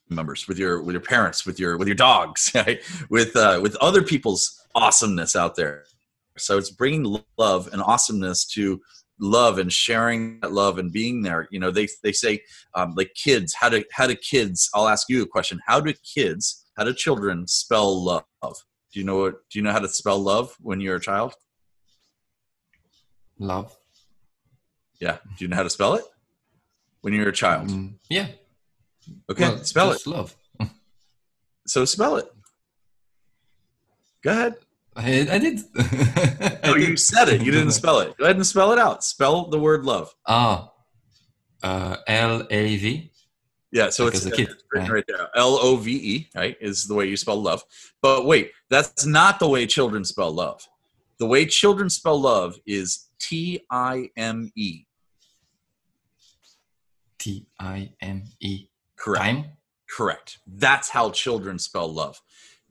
[0.10, 2.82] members, with your with your parents, with your with your dogs, right?
[3.10, 5.86] With uh, with other people's awesomeness out there.
[6.38, 8.82] So it's bringing love and awesomeness to
[9.20, 11.48] love and sharing that love and being there.
[11.52, 12.42] You know, they they say
[12.76, 13.54] um, like kids.
[13.54, 14.70] How do how do kids?
[14.74, 15.60] I'll ask you a question.
[15.66, 16.66] How do kids?
[16.78, 18.24] How do children spell love?
[18.42, 19.34] Do you know what?
[19.50, 21.34] Do you know how to spell love when you're a child?
[23.40, 23.76] Love.
[25.00, 25.18] Yeah.
[25.38, 26.04] Do you know how to spell it
[27.02, 27.68] when you're a child?
[27.70, 28.28] Mm, yeah.
[29.30, 30.08] Okay, Well, spell it.
[30.08, 30.36] Love.
[31.68, 32.26] So spell it.
[34.24, 34.56] Go ahead.
[34.96, 35.60] I, I did.
[35.78, 37.42] I No, you said it.
[37.42, 38.18] You didn't spell it.
[38.18, 39.04] Go ahead and spell it out.
[39.04, 40.14] Spell the word love.
[40.28, 40.72] Ah.
[41.62, 43.12] Uh, L A V.
[43.72, 44.90] Yeah, so Like it's, it's written right.
[44.90, 45.30] right there.
[45.36, 47.64] L O V E, right, is the way you spell love.
[48.04, 50.62] But wait, that's not the way children spell love.
[51.18, 54.84] The way children spell love is T I M E.
[57.18, 58.68] T I M E.
[58.96, 59.24] Correct.
[59.24, 59.46] Time.
[59.90, 60.38] Correct.
[60.46, 62.22] That's how children spell love,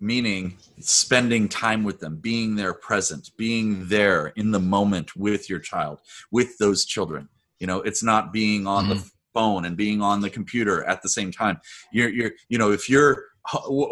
[0.03, 5.61] meaning spending time with them, being there present, being there in the moment with your
[5.61, 6.01] child,
[6.33, 7.29] with those children.
[7.61, 11.09] You know, it's not being on the phone and being on the computer at the
[11.09, 11.61] same time.
[11.93, 13.27] You're, you're, you know, if you're,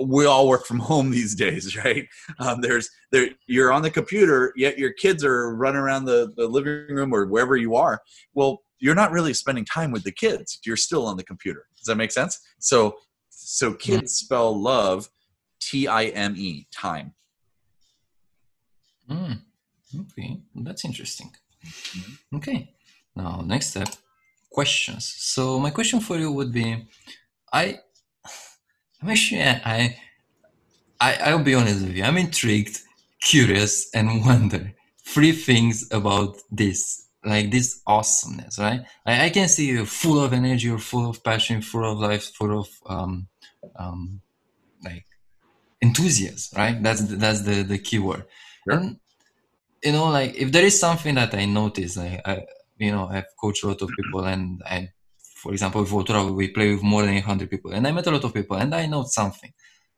[0.06, 2.08] we all work from home these days, right?
[2.40, 6.48] Um, there's, there, you're on the computer, yet your kids are running around the, the
[6.48, 8.02] living room or wherever you are.
[8.34, 10.58] Well, you're not really spending time with the kids.
[10.64, 11.66] You're still on the computer.
[11.76, 12.40] Does that make sense?
[12.58, 12.96] So,
[13.28, 15.08] so kids spell love
[15.70, 17.14] T I M E, time.
[19.08, 19.40] Mm.
[20.00, 21.30] Okay, that's interesting.
[21.64, 22.36] Mm-hmm.
[22.36, 22.74] Okay,
[23.14, 23.88] now next step,
[24.50, 25.14] questions.
[25.16, 26.88] So my question for you would be,
[27.52, 27.78] I,
[29.02, 29.96] I'm actually, I,
[31.00, 32.02] I, I'll be honest with you.
[32.02, 32.80] I'm intrigued,
[33.22, 34.74] curious, and wonder
[35.06, 38.80] three things about this, like this awesomeness, right?
[39.06, 42.24] I, I can see you full of energy, you're full of passion, full of life,
[42.34, 43.28] full of um,
[43.78, 44.20] um,
[44.84, 45.04] like
[45.80, 46.82] enthusiasm, right?
[46.82, 48.24] That's the, that's the the key word.
[48.64, 48.78] Sure.
[48.78, 48.98] And
[49.82, 52.44] you know, like if there is something that I notice, like I,
[52.78, 54.90] you know, I've coached a lot of people, and I,
[55.36, 58.10] for example, with Voltura, we play with more than 100 people, and I met a
[58.10, 59.52] lot of people, and I know something,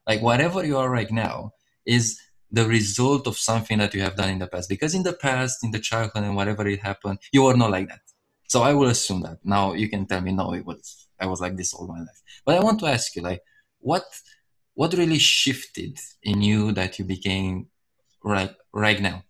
[0.07, 1.53] like whatever you are right now
[1.85, 4.68] is the result of something that you have done in the past.
[4.68, 7.88] Because in the past, in the childhood, and whatever it happened, you were not like
[7.88, 8.03] that.
[8.47, 9.38] So I will assume that.
[9.42, 12.23] Now you can tell me, no, it was I was like this all my life.
[12.45, 13.42] But I want to ask you, like,
[13.79, 14.05] what
[14.75, 17.67] what really shifted in you that you became
[18.25, 19.25] right right now?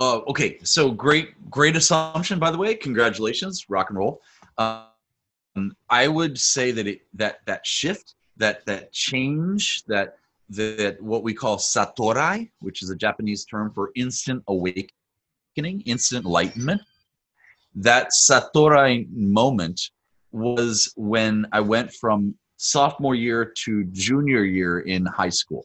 [0.00, 2.38] Uh, okay, so great, great assumption.
[2.38, 4.20] By the way, congratulations, rock and roll.
[4.58, 10.18] Um, I would say that it that that shift, that that change, that
[10.50, 16.80] that what we call satorai, which is a Japanese term for instant awakening, instant enlightenment.
[17.74, 19.90] That satorai moment
[20.30, 25.64] was when I went from sophomore year to junior year in high school.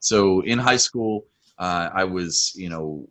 [0.00, 1.24] So in high school,
[1.58, 3.08] uh, I was, you know,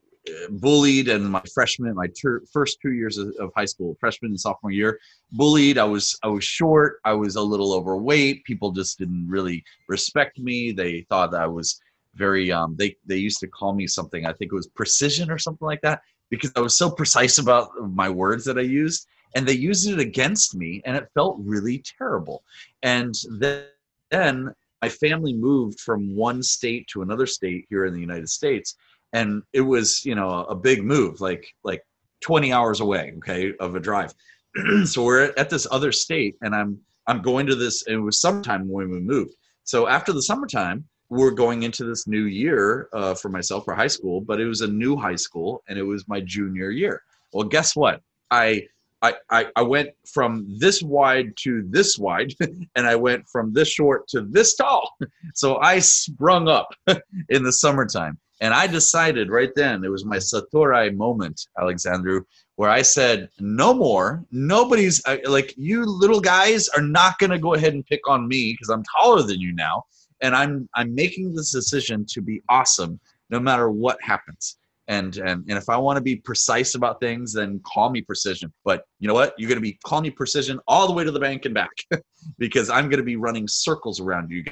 [0.51, 4.39] bullied and my freshman my ter- first two years of, of, high school freshman and
[4.39, 4.97] sophomore year
[5.33, 5.77] bullied.
[5.77, 6.99] I was i was short.
[7.03, 8.45] I was a little overweight.
[8.45, 10.71] People just didn't really respect me.
[10.71, 11.81] They thought i was
[12.15, 15.37] very um they they used to call me something i think it was precision or
[15.37, 19.47] something like that because i was so precise about my words that i used and
[19.47, 22.43] they used it against me and it felt really terrible.
[22.83, 28.27] And then, my family moved from one state to another state here in the united
[28.27, 28.75] states
[29.13, 31.81] and it was you know a big move like like
[32.21, 34.13] 20 hours away okay of a drive.
[34.85, 38.67] So we're at this other state and i'm i'm going to this it was summertime
[38.67, 39.35] when we moved.
[39.63, 43.93] So after the summertime we're going into this new year uh, for myself for high
[43.97, 47.01] school but it was a new high school and it was my junior year.
[47.31, 48.01] Well guess what?
[48.31, 48.67] I
[49.03, 52.33] I, I, went from this wide to this wide,
[52.75, 54.89] and I went from this short to this tall.
[55.35, 56.73] So I sprung up
[57.29, 58.17] in the summertime.
[58.39, 62.23] And I decided right then, it was my Satorai moment, Alexandru,
[62.55, 64.23] where I said, no more.
[64.31, 68.53] Nobody's like, you little guys are not going to go ahead and pick on me
[68.53, 69.83] because I'm taller than you now.
[70.21, 74.57] And I'm, I'm making this decision to be awesome no matter what happens.
[74.87, 78.51] And, and, and if I want to be precise about things, then call me precision.
[78.65, 79.33] But you know what?
[79.37, 81.71] You're going to be calling me precision all the way to the bank and back
[82.37, 84.43] because I'm going to be running circles around you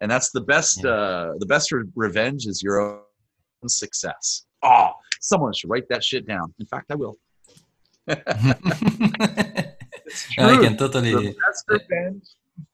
[0.00, 0.90] and that's the best yeah.
[0.90, 6.26] uh, the best re- revenge is your own success oh someone should write that shit
[6.26, 7.16] down in fact i will
[8.08, 8.14] i
[10.36, 12.24] can totally the best revenge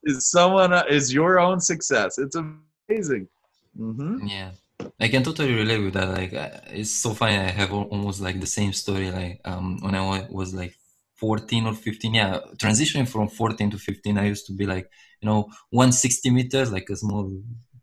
[0.04, 3.26] is someone uh, is your own success it's amazing
[3.78, 4.26] mm-hmm.
[4.26, 4.50] yeah
[5.02, 6.08] I can totally relate with that.
[6.08, 7.36] Like, uh, it's so funny.
[7.36, 9.10] I have almost like the same story.
[9.10, 10.74] Like, um, when I was like
[11.16, 14.88] 14 or 15, yeah, transitioning from 14 to 15, I used to be like,
[15.22, 17.32] you know 160 meters like a small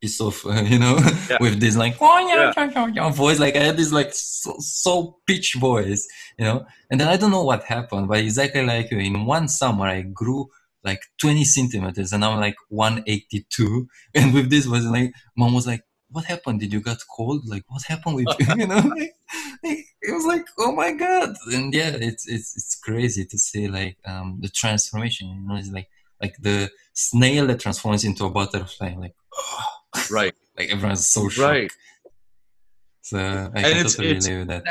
[0.02, 0.98] piece of uh, you know
[1.30, 1.38] yeah.
[1.40, 2.88] with this like oh, yeah, yeah.
[2.94, 7.08] yeah, voice like i had this like so, so pitch voice you know and then
[7.08, 10.48] i don't know what happened but exactly like in one summer i grew
[10.84, 15.82] like 20 centimeters and i'm like 182 and with this was like mom was like
[16.10, 16.60] what happened?
[16.60, 17.48] Did you get cold?
[17.48, 18.46] Like what happened with you?
[18.58, 19.14] You know like,
[20.02, 21.36] it was like oh my god.
[21.54, 25.72] And yeah it's it's it's crazy to see like um the transformation you know it's
[25.72, 25.90] like
[26.22, 29.64] like the snail that transforms into a butterfly like oh,
[30.12, 30.36] right.
[30.58, 31.54] like everyone's so shocked.
[31.54, 31.72] Right.
[33.02, 34.64] So i and can it's, totally it's, with that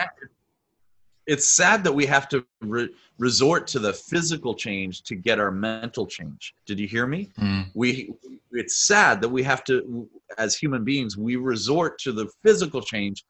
[1.29, 2.88] it's sad that we have to re-
[3.19, 6.55] resort to the physical change to get our mental change.
[6.67, 7.29] Did you hear me?
[7.38, 7.67] Mm.
[7.75, 8.14] we
[8.51, 13.25] it's sad that we have to as human beings we resort to the physical change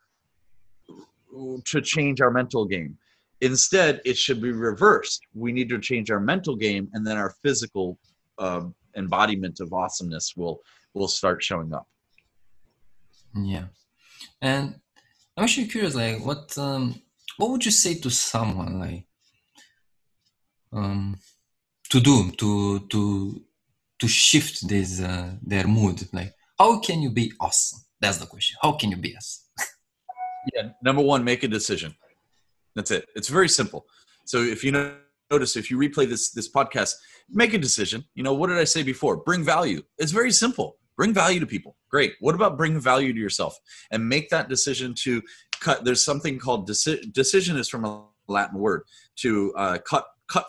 [1.64, 2.96] to change our mental game.
[3.40, 5.20] Instead it should be reversed.
[5.34, 7.98] We need to change our mental game and then our physical
[8.38, 8.62] uh,
[8.96, 10.60] embodiment of awesomeness will
[10.94, 11.86] will start showing up.
[13.34, 13.66] Yeah,
[14.40, 14.80] and
[15.36, 17.00] I'm actually curious, like, what um,
[17.38, 19.04] what would you say to someone like
[20.72, 21.16] um,
[21.88, 23.42] to do to to
[24.00, 26.06] to shift this uh, their mood?
[26.12, 27.80] Like, how can you be awesome?
[28.00, 28.56] That's the question.
[28.60, 29.44] How can you be awesome?
[30.54, 31.94] yeah, number one, make a decision.
[32.74, 33.08] That's it.
[33.14, 33.86] It's very simple.
[34.24, 34.72] So if you
[35.30, 36.94] notice, if you replay this this podcast,
[37.30, 38.04] make a decision.
[38.14, 39.16] You know, what did I say before?
[39.16, 39.82] Bring value.
[39.96, 40.76] It's very simple.
[40.98, 41.76] Bring value to people.
[41.88, 42.14] Great.
[42.20, 43.58] What about bring value to yourself
[43.90, 45.22] and make that decision to
[45.60, 45.84] cut?
[45.84, 48.82] There's something called deci- decision is from a Latin word
[49.16, 50.46] to uh, cut cut.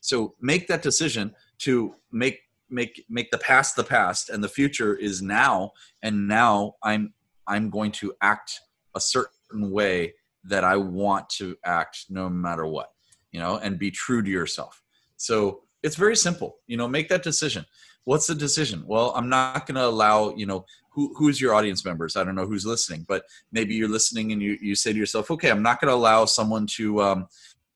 [0.00, 4.94] So make that decision to make make make the past the past and the future
[4.96, 5.70] is now
[6.02, 7.14] and now i'm
[7.46, 8.60] i'm going to act
[8.96, 12.90] a certain way that i want to act no matter what
[13.30, 14.82] you know and be true to yourself
[15.16, 16.56] so it's very simple.
[16.66, 17.64] You know, make that decision.
[18.06, 18.84] What's the decision?
[18.86, 22.16] Well, I'm not going to allow, you know, who, who's your audience members?
[22.16, 25.28] I don't know who's listening, but maybe you're listening and you, you say to yourself,
[25.32, 27.26] okay, I'm not going to allow someone to, um,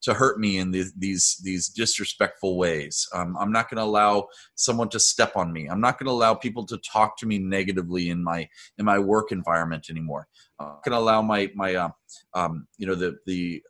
[0.03, 3.09] to hurt me in these these, these disrespectful ways.
[3.13, 5.67] Um, I'm not going to allow someone to step on me.
[5.67, 9.01] I'm not going to allow people to talk to me negatively in my in my
[9.01, 10.29] work environment anymore.
[10.61, 11.91] I'm not going to allow my my uh,
[12.35, 13.63] um, you know the the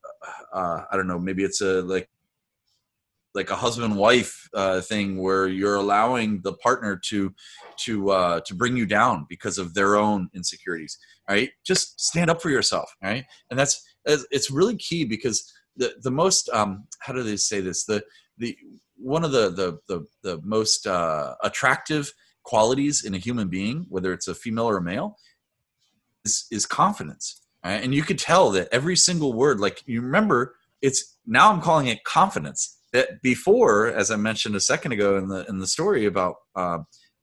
[0.53, 2.09] uh, I don't know maybe it's a like
[3.35, 7.33] like a husband wife uh, thing where you're allowing the partner to
[7.77, 11.51] to uh, to bring you down because of their own insecurities right?
[11.65, 13.25] Just stand up for yourself right?
[13.51, 17.85] And that's it's really key because the the most um how do they say this?
[17.85, 18.03] The
[18.39, 18.57] the
[18.97, 22.13] one of the the the, the most uh, attractive
[22.43, 25.17] qualities in a human being whether it's a female or a male
[26.25, 27.83] is is confidence right?
[27.85, 31.87] and you could tell that every single word like you remember it's now i'm calling
[31.87, 36.07] it confidence that before as i mentioned a second ago in the in the story
[36.07, 36.79] about uh,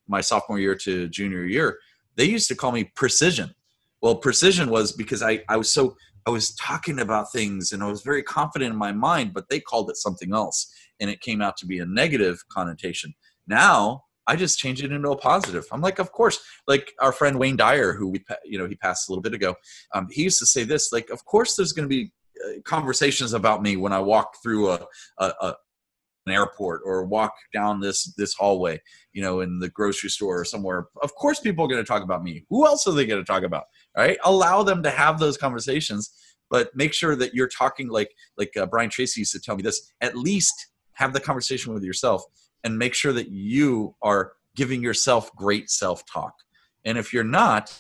[0.07, 1.77] my sophomore year to junior year
[2.15, 3.53] they used to call me precision
[4.01, 7.87] well precision was because i i was so i was talking about things and i
[7.87, 11.41] was very confident in my mind but they called it something else and it came
[11.41, 13.13] out to be a negative connotation
[13.47, 15.65] now I just change it into a positive.
[15.71, 19.07] I'm like, of course, like our friend Wayne Dyer, who we, you know, he passed
[19.07, 19.55] a little bit ago.
[19.93, 22.11] Um, he used to say this, like, of course, there's going to be
[22.63, 24.85] conversations about me when I walk through a,
[25.19, 25.55] a, a
[26.27, 28.81] an airport or walk down this this hallway,
[29.13, 30.87] you know, in the grocery store or somewhere.
[31.01, 32.45] Of course, people are going to talk about me.
[32.49, 33.65] Who else are they going to talk about?
[33.95, 34.17] Right?
[34.25, 36.11] Allow them to have those conversations,
[36.49, 39.63] but make sure that you're talking like like uh, Brian Tracy used to tell me
[39.63, 39.93] this.
[40.01, 40.53] At least
[40.93, 42.23] have the conversation with yourself
[42.63, 46.33] and make sure that you are giving yourself great self talk.
[46.83, 47.77] And if you're not,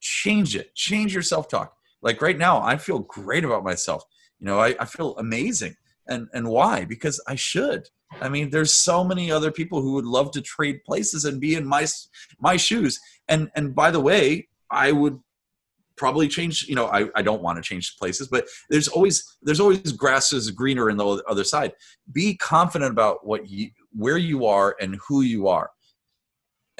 [0.00, 0.74] change it.
[0.74, 1.74] Change your self talk.
[2.02, 4.04] Like right now, I feel great about myself.
[4.38, 5.76] You know, I, I feel amazing.
[6.08, 6.84] And and why?
[6.84, 7.88] Because I should.
[8.20, 11.54] I mean, there's so many other people who would love to trade places and be
[11.54, 11.86] in my
[12.40, 12.98] my shoes.
[13.28, 15.20] And and by the way, I would
[16.00, 19.60] probably change you know I, I don't want to change places but there's always there's
[19.60, 21.74] always grass is greener in the other side
[22.10, 25.70] be confident about what you where you are and who you are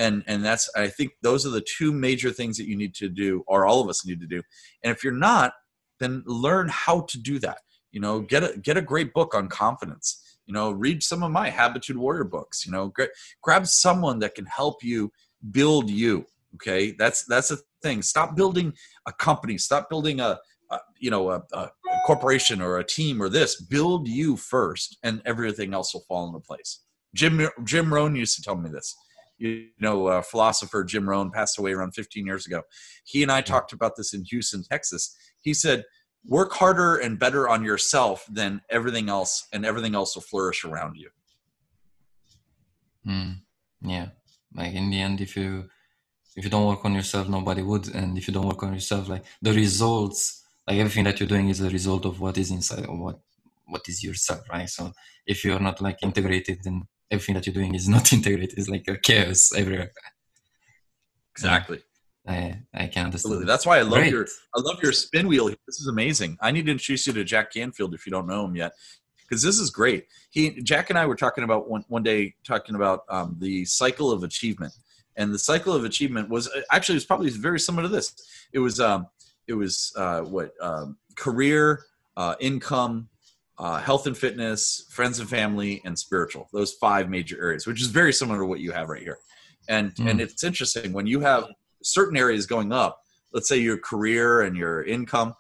[0.01, 3.09] and and that's i think those are the two major things that you need to
[3.09, 4.43] do or all of us need to do.
[4.83, 5.53] And if you're not
[6.01, 7.59] then learn how to do that.
[7.93, 10.39] You know get a get a great book on confidence.
[10.47, 12.67] You know read some of my habitude warrior books.
[12.67, 12.93] You know
[13.43, 15.13] grab someone that can help you
[15.51, 16.93] build you okay?
[16.93, 18.03] That's that's a thing.
[18.03, 18.73] Stop building
[19.07, 19.59] a company.
[19.59, 20.39] Stop building a,
[20.71, 21.71] a you know a, a,
[22.07, 23.61] corporation or a team or this.
[23.61, 26.81] Build you first and everything else will fall into place.
[27.15, 28.97] Jim Jim Rohn used to tell me this.
[29.41, 32.63] You know, uh, philosopher Jim Rohn passed away around 15 years ago.
[33.05, 35.17] He and I talked about this in Houston, Texas.
[35.41, 35.85] He said,
[36.27, 40.97] "Work harder and better on yourself than everything else, and everything else will flourish around
[40.97, 41.11] you."
[43.07, 43.41] Mm,
[43.81, 44.09] yeah,
[44.55, 45.71] like in the end, if you
[46.37, 49.09] if you don't work on yourself, nobody would, and if you don't work on yourself,
[49.09, 52.85] like the results, like everything that you're doing is a result of what is inside
[52.85, 53.21] of what
[53.67, 54.69] what is yourself, right?
[54.69, 54.93] So
[55.27, 58.59] if you're not like integrated, then everything that you're doing is not integrated.
[58.59, 59.91] It's like a chaos everywhere.
[61.33, 61.83] Exactly.
[62.27, 63.15] I, I can understand.
[63.15, 63.47] Absolutely.
[63.47, 64.13] That's why I love Great.
[64.13, 65.49] your I love your spin wheel.
[65.49, 66.37] This is amazing.
[66.41, 68.73] I need to introduce you to Jack Canfield if you don't know him yet,
[69.17, 70.07] because this is great.
[70.31, 74.13] He Jack and I were talking about one one day talking about um, the cycle
[74.13, 74.73] of achievement,
[75.17, 78.15] and the cycle of achievement was uh, actually it was probably very similar to this.
[78.53, 79.07] It was um,
[79.47, 81.85] it was uh, what um, career,
[82.17, 83.09] uh, income,
[83.61, 86.49] uh, health and fitness, friends and family, and spiritual.
[86.51, 89.19] Those five major areas, which is very similar to what you have right here.
[89.69, 90.11] And mm.
[90.11, 91.45] and it's interesting when you have
[91.83, 93.03] certain areas going up.
[93.33, 95.35] Let's say your career and your income,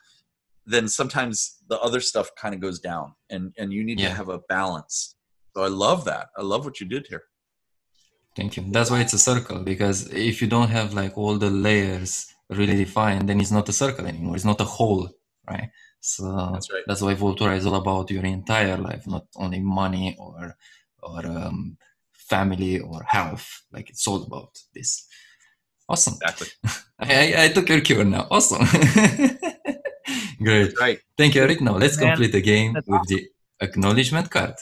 [0.66, 4.10] then sometimes the other stuff kind of goes down, and and you need yeah.
[4.10, 5.16] to have a balance.
[5.56, 6.28] So I love that.
[6.36, 7.24] I love what you did here.
[8.36, 8.64] Thank you.
[8.70, 12.76] That's why it's a circle because if you don't have like all the layers really
[12.76, 14.36] defined, then it's not a circle anymore.
[14.36, 15.08] It's not a hole,
[15.48, 15.70] right?
[16.00, 16.82] So that's, right.
[16.86, 20.56] that's why Voltura is all about your entire life, not only money or
[21.02, 21.76] or um,
[22.12, 23.62] family or health.
[23.72, 25.06] Like it's all about this.
[25.88, 26.14] Awesome.
[26.14, 26.48] Exactly.
[26.98, 28.28] I, I, took your cure now.
[28.30, 28.64] Awesome.
[30.42, 30.78] Great.
[30.78, 31.00] right.
[31.18, 31.60] Thank you, Eric.
[31.60, 33.16] Now let's Man, complete the game with awesome.
[33.16, 33.28] the
[33.60, 34.54] acknowledgement card.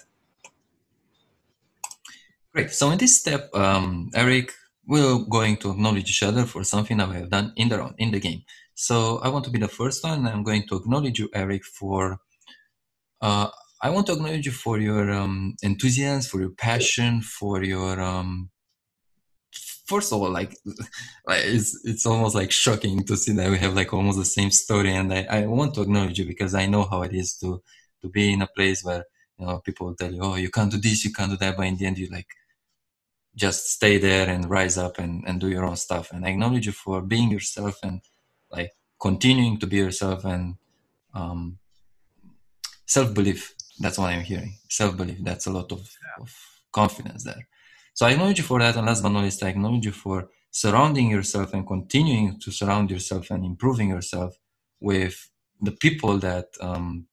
[2.52, 2.70] Great.
[2.72, 4.52] So in this step, um, Eric,
[4.86, 7.94] we're going to acknowledge each other for something that we have done in the round,
[7.98, 8.42] in the game.
[8.80, 10.28] So I want to be the first one.
[10.28, 12.20] I'm going to acknowledge you, Eric, for.
[13.20, 13.48] Uh,
[13.82, 18.00] I want to acknowledge you for your um, enthusiasm, for your passion, for your.
[18.00, 18.50] Um,
[19.84, 20.56] first of all, like,
[21.26, 24.92] it's it's almost like shocking to see that we have like almost the same story,
[24.94, 27.60] and I, I want to acknowledge you because I know how it is to
[28.02, 29.02] to be in a place where
[29.38, 31.66] you know people tell you, oh, you can't do this, you can't do that, but
[31.66, 32.28] in the end, you like
[33.34, 36.12] just stay there and rise up and, and do your own stuff.
[36.12, 38.02] And I acknowledge you for being yourself and
[38.50, 40.56] like continuing to be yourself and
[41.14, 41.58] um,
[42.86, 43.54] self belief.
[43.78, 44.54] That's what I'm hearing.
[44.68, 45.18] Self belief.
[45.22, 46.22] That's a lot of, yeah.
[46.22, 46.34] of
[46.72, 47.48] confidence there.
[47.94, 48.76] So I acknowledge you for that.
[48.76, 52.90] And last but not least, I acknowledge you for surrounding yourself and continuing to surround
[52.90, 54.36] yourself and improving yourself
[54.80, 55.30] with
[55.60, 57.06] the people that um,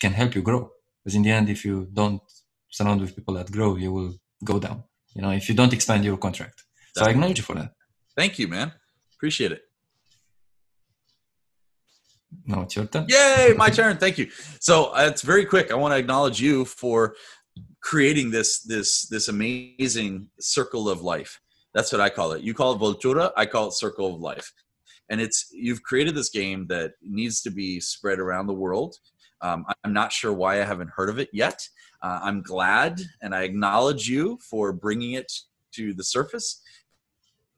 [0.00, 0.70] can help you grow.
[1.02, 2.22] Because in the end, if you don't
[2.70, 4.14] surround with people that grow, you will
[4.44, 4.84] go down.
[5.14, 6.64] You know, if you don't expand your contract.
[6.96, 7.72] So I acknowledge you for that.
[8.16, 8.72] Thank you, man.
[9.14, 9.62] Appreciate it.
[12.46, 13.06] No, it's your turn.
[13.08, 13.96] Yay, my turn.
[13.96, 14.28] Thank you.
[14.60, 15.70] So uh, it's very quick.
[15.70, 17.14] I want to acknowledge you for
[17.80, 21.40] creating this this this amazing circle of life.
[21.74, 22.42] That's what I call it.
[22.42, 23.32] You call it Voltura.
[23.36, 24.52] I call it Circle of Life.
[25.08, 28.96] And it's you've created this game that needs to be spread around the world.
[29.42, 31.66] Um, I'm not sure why I haven't heard of it yet.
[32.02, 35.32] Uh, I'm glad and I acknowledge you for bringing it
[35.72, 36.62] to the surface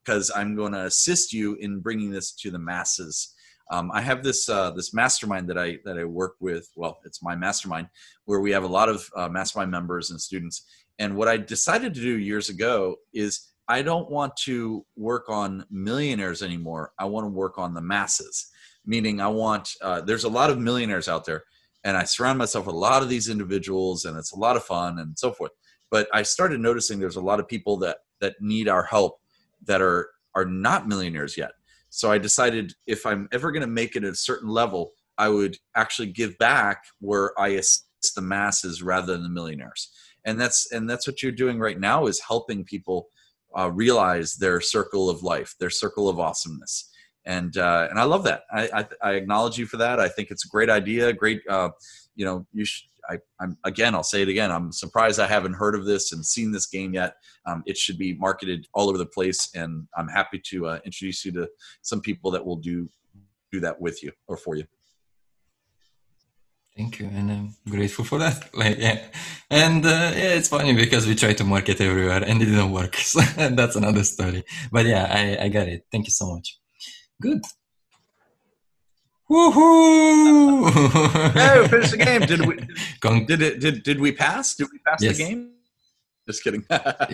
[0.04, 3.34] because I'm going to assist you in bringing this to the masses.
[3.72, 6.68] Um, I have this uh, this mastermind that I that I work with.
[6.76, 7.88] Well, it's my mastermind
[8.26, 10.66] where we have a lot of uh, mastermind members and students.
[10.98, 15.64] And what I decided to do years ago is I don't want to work on
[15.70, 16.92] millionaires anymore.
[16.98, 18.48] I want to work on the masses.
[18.84, 21.44] Meaning, I want uh, there's a lot of millionaires out there,
[21.82, 24.64] and I surround myself with a lot of these individuals, and it's a lot of
[24.64, 25.52] fun and so forth.
[25.90, 29.20] But I started noticing there's a lot of people that that need our help
[29.64, 31.52] that are are not millionaires yet.
[31.94, 35.28] So I decided if I'm ever going to make it at a certain level, I
[35.28, 37.84] would actually give back where I assist
[38.16, 39.90] the masses rather than the millionaires.
[40.24, 43.08] And that's and that's what you're doing right now is helping people
[43.56, 46.88] uh, realize their circle of life, their circle of awesomeness.
[47.26, 48.44] And uh, and I love that.
[48.50, 50.00] I, I, I acknowledge you for that.
[50.00, 51.12] I think it's a great idea.
[51.12, 51.70] Great, uh,
[52.14, 54.50] you know, you should I, am again, I'll say it again.
[54.50, 57.16] I'm surprised I haven't heard of this and seen this game yet.
[57.46, 61.24] Um, it should be marketed all over the place, and I'm happy to uh, introduce
[61.24, 61.48] you to
[61.82, 62.88] some people that will do
[63.50, 64.64] do that with you or for you.
[66.76, 68.48] Thank you, and I'm grateful for that.
[68.54, 68.98] Like, yeah,
[69.50, 72.96] and uh, yeah, it's funny because we try to market everywhere and it didn't work.
[73.12, 74.44] So that's another story.
[74.70, 75.84] But yeah, I, I got it.
[75.92, 76.58] Thank you so much.
[77.20, 77.42] Good.
[79.32, 80.68] Woohoo!
[81.32, 82.20] hey, we finished the game.
[82.32, 82.54] Did we?
[83.24, 83.60] Did it?
[83.60, 84.54] Did did we pass?
[84.54, 85.16] Did we pass yes.
[85.16, 85.52] the game?
[86.26, 86.64] Just kidding.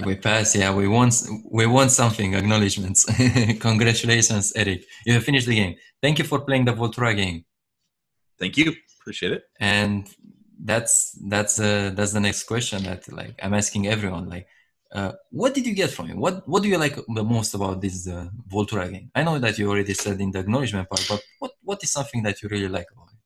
[0.05, 0.57] we passed.
[0.57, 1.11] Yeah, we won.
[1.49, 2.35] We won something.
[2.35, 3.05] Acknowledgements.
[3.69, 4.85] Congratulations, Eric.
[5.07, 5.77] You have finished the game.
[6.03, 7.45] Thank you for playing the Voltura game.
[8.41, 8.75] Thank you.
[9.01, 9.45] Appreciate it.
[9.61, 10.09] And
[10.71, 14.29] that's that's uh, that's the next question that like I'm asking everyone.
[14.29, 14.49] Like,
[14.93, 16.17] uh, what did you get from it?
[16.17, 19.11] What What do you like the most about this uh, Voltura game?
[19.15, 22.23] I know that you already said in the acknowledgement part, but what What is something
[22.23, 23.19] that you really like about it?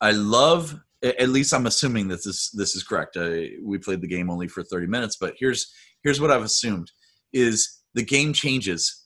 [0.00, 0.80] I love.
[1.02, 3.16] At least I'm assuming that this this is correct.
[3.62, 5.72] we played the game only for 30 minutes, but here's
[6.02, 6.90] here's what I've assumed:
[7.32, 9.04] is the game changes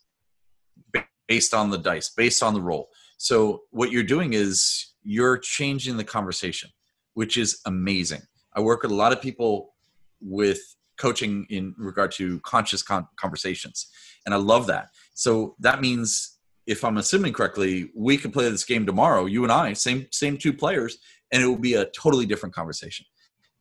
[1.26, 2.89] based on the dice, based on the roll.
[3.18, 6.70] So what you're doing is you're changing the conversation,
[7.14, 8.22] which is amazing.
[8.55, 9.74] I work with a lot of people
[10.20, 10.61] with
[10.99, 13.88] coaching in regard to conscious con- conversations
[14.26, 18.64] and i love that so that means if i'm assuming correctly we could play this
[18.64, 20.99] game tomorrow you and i same same two players
[21.32, 23.07] and it will be a totally different conversation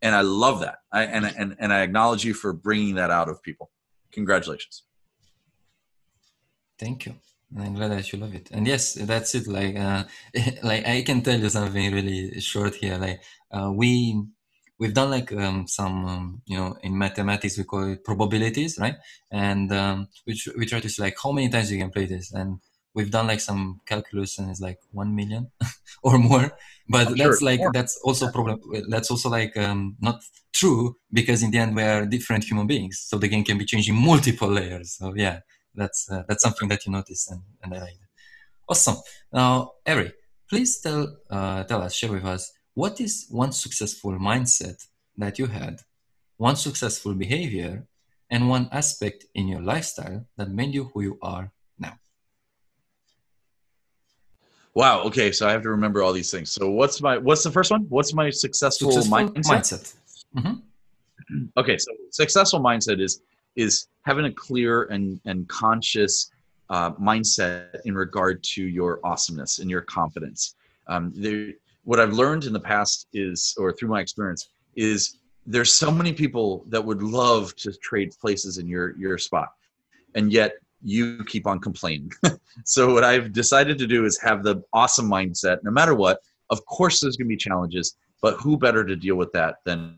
[0.02, 3.30] and i love that I, and, and and i acknowledge you for bringing that out
[3.30, 3.72] of people
[4.12, 4.84] congratulations
[6.80, 7.16] thank you
[7.58, 8.50] I'm glad that you love it.
[8.52, 9.48] And yes, that's it.
[9.48, 10.04] Like, uh,
[10.64, 12.98] like I can tell you something really short here.
[12.98, 13.22] Like,
[13.52, 14.22] uh, we
[14.80, 18.96] we've done like um, some um, you know in mathematics we call it probabilities right?
[19.32, 22.06] And um, we, tr- we try to see like how many times you can play
[22.06, 22.34] this.
[22.34, 22.60] And
[22.94, 25.52] we've done like some calculus and it's like 1 million
[26.04, 26.52] or more.
[26.90, 27.46] But I'm that's sure.
[27.46, 27.72] like more.
[27.74, 28.60] that's also problem
[28.90, 30.22] that's also like um, not
[30.54, 33.06] true because in the end we are different human beings.
[33.08, 34.94] So the game can be changing multiple layers.
[34.94, 35.40] So yeah
[35.76, 38.00] that's uh, that's something that you notice and, and i like.
[38.70, 38.98] Awesome.
[39.32, 40.14] Now eric
[40.50, 44.86] please tell uh, tell us share with us what is one successful mindset
[45.18, 45.82] that you had,
[46.38, 47.88] one successful behavior,
[48.30, 51.98] and one aspect in your lifestyle that made you who you are now?
[54.76, 55.02] Wow.
[55.06, 56.52] Okay, so I have to remember all these things.
[56.52, 57.88] So what's my what's the first one?
[57.90, 59.54] What's my successful, successful mindset?
[59.54, 59.96] mindset.
[60.38, 61.46] Mm-hmm.
[61.58, 63.22] Okay, so successful mindset is
[63.56, 66.30] is having a clear and and conscious
[66.70, 70.56] uh, mindset in regard to your awesomeness and your confidence.
[70.88, 71.54] Um, there,
[71.88, 76.12] what I've learned in the past is, or through my experience, is there's so many
[76.12, 79.54] people that would love to trade places in your your spot,
[80.14, 82.12] and yet you keep on complaining.
[82.66, 85.64] so what I've decided to do is have the awesome mindset.
[85.64, 86.20] No matter what,
[86.50, 89.98] of course there's going to be challenges, but who better to deal with that than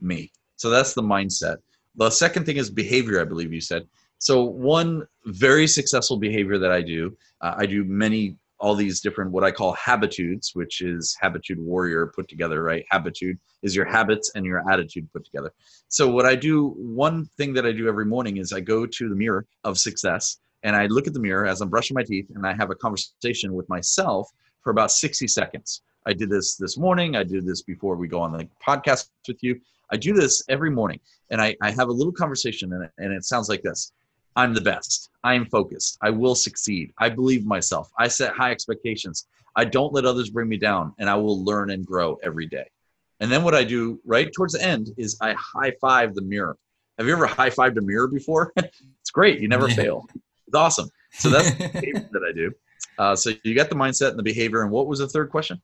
[0.00, 0.32] me?
[0.56, 1.58] So that's the mindset.
[1.96, 3.20] The second thing is behavior.
[3.20, 3.86] I believe you said.
[4.20, 9.30] So one very successful behavior that I do, uh, I do many all these different
[9.30, 12.84] what I call habitudes, which is habitude warrior put together, right?
[12.90, 15.52] Habitude is your habits and your attitude put together.
[15.88, 19.08] So what I do, one thing that I do every morning is I go to
[19.08, 22.26] the mirror of success and I look at the mirror as I'm brushing my teeth
[22.34, 24.28] and I have a conversation with myself
[24.62, 25.82] for about 60 seconds.
[26.06, 27.16] I did this this morning.
[27.16, 29.60] I did this before we go on the podcast with you.
[29.90, 31.00] I do this every morning
[31.30, 33.92] and I, I have a little conversation and it, and it sounds like this.
[34.38, 35.10] I'm the best.
[35.24, 35.98] I am focused.
[36.00, 36.92] I will succeed.
[36.96, 37.90] I believe myself.
[37.98, 39.26] I set high expectations.
[39.56, 42.66] I don't let others bring me down and I will learn and grow every day.
[43.18, 46.56] And then what I do right towards the end is I high five the mirror.
[46.98, 48.52] Have you ever high fived a mirror before?
[48.56, 49.40] it's great.
[49.40, 49.74] You never yeah.
[49.74, 50.06] fail.
[50.46, 50.88] It's awesome.
[51.14, 52.52] So that's that I do.
[52.96, 54.62] Uh, so you got the mindset and the behavior.
[54.62, 55.60] And what was the third question?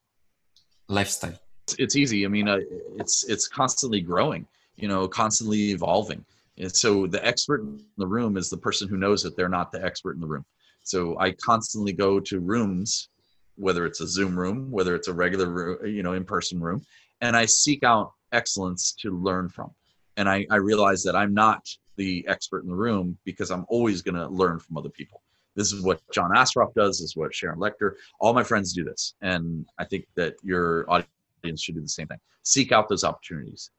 [0.89, 1.39] Lifestyle.
[1.69, 2.25] It's, it's easy.
[2.25, 2.59] I mean, uh,
[2.99, 4.49] it's it's constantly growing.
[4.75, 6.25] You know, constantly evolving.
[6.59, 9.73] And so the expert in the room is the person who knows that they're not
[9.73, 10.45] the expert in the room.
[10.83, 13.09] So I constantly go to rooms,
[13.57, 16.85] whether it's a Zoom room, whether it's a regular, room, you know, in-person room,
[17.21, 19.71] and I seek out excellence to learn from.
[20.17, 24.03] And I, I realize that I'm not the expert in the room because I'm always
[24.03, 25.23] going to learn from other people.
[25.57, 26.99] This is what John Assaraf does.
[26.99, 27.93] This is what Sharon Lechter.
[28.21, 32.09] All my friends do this, and I think that your audience should do the same
[32.09, 32.19] thing.
[32.43, 33.71] Seek out those opportunities.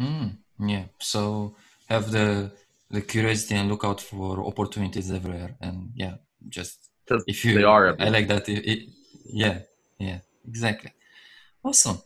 [0.00, 0.84] Mm, yeah.
[0.98, 1.56] So
[1.88, 2.52] have the
[2.90, 6.14] the curiosity and look out for opportunities everywhere, and yeah,
[6.48, 6.90] just
[7.26, 7.86] if you they are.
[7.86, 8.06] Everywhere.
[8.06, 8.48] I like that.
[8.48, 8.88] It, it,
[9.24, 9.60] yeah.
[9.98, 10.18] Yeah.
[10.48, 10.92] Exactly.
[11.64, 11.98] Awesome.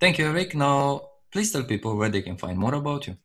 [0.00, 0.54] Thank you, Eric.
[0.54, 3.16] Now, please tell people where they can find more about you.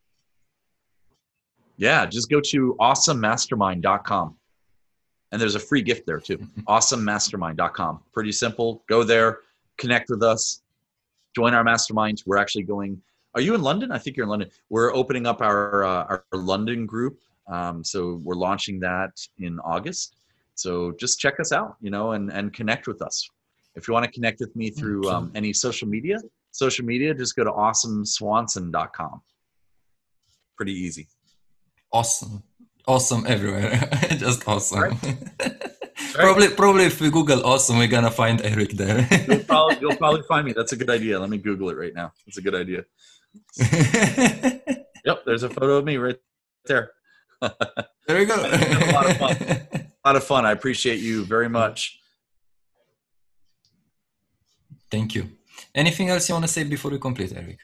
[1.77, 4.35] Yeah, just go to awesomemastermind.com.
[5.31, 6.37] And there's a free gift there too.
[6.67, 8.01] awesomemastermind.com.
[8.13, 8.83] Pretty simple.
[8.89, 9.39] Go there,
[9.77, 10.61] connect with us,
[11.35, 12.23] join our mastermind.
[12.25, 13.01] We're actually going.
[13.33, 13.91] Are you in London?
[13.91, 14.49] I think you're in London.
[14.69, 17.19] We're opening up our uh, our London group.
[17.47, 20.15] Um, so we're launching that in August.
[20.55, 23.27] So just check us out, you know, and and connect with us.
[23.75, 26.19] If you want to connect with me through um, any social media,
[26.51, 29.21] social media, just go to awesomeswanson.com.
[30.57, 31.07] Pretty easy.
[31.93, 32.43] Awesome.
[32.85, 33.89] Awesome everywhere.
[34.17, 34.97] just awesome.
[36.15, 36.23] Right.
[36.23, 39.07] probably probably if we Google awesome, we're gonna find Eric there.
[39.29, 40.51] you'll, probably, you'll probably find me.
[40.51, 41.17] That's a good idea.
[41.17, 42.11] Let me Google it right now.
[42.25, 42.83] That's a good idea.
[45.05, 46.17] yep, there's a photo of me right
[46.65, 46.91] there.
[47.41, 48.35] there we go.
[48.35, 49.37] a lot of fun.
[50.03, 50.47] A lot of fun.
[50.47, 51.99] I appreciate you very much.
[54.89, 55.29] Thank you.
[55.75, 57.59] Anything else you want to say before we complete, Eric?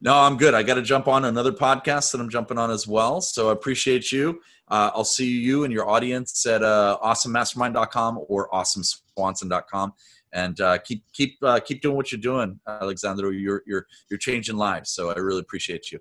[0.00, 0.54] No, I'm good.
[0.54, 3.20] I got to jump on another podcast that I'm jumping on as well.
[3.20, 4.40] So I appreciate you.
[4.66, 9.92] Uh, I'll see you and your audience at uh, awesomemastermind.com or awesomeswanson.com.
[10.32, 13.30] And uh, keep keep uh, keep doing what you're doing, Alexandro.
[13.30, 14.90] You're you're you're changing lives.
[14.90, 15.98] So I really appreciate you.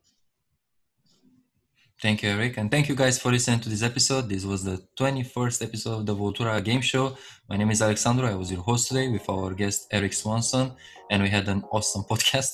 [2.02, 2.58] Thank you, Eric.
[2.58, 4.28] And thank you guys for listening to this episode.
[4.28, 7.16] This was the 21st episode of the Voltura Game Show.
[7.48, 8.28] My name is Alexandro.
[8.28, 10.72] I was your host today with our guest, Eric Swanson,
[11.12, 12.54] and we had an awesome podcast.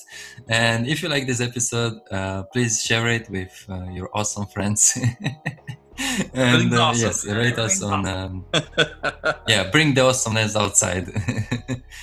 [0.50, 4.98] And if you like this episode, uh, please share it with uh, your awesome friends.
[6.34, 7.06] and uh, awesome.
[7.06, 8.06] yes, rate us on.
[8.06, 8.44] Um,
[9.48, 11.08] yeah, bring the awesomeness outside.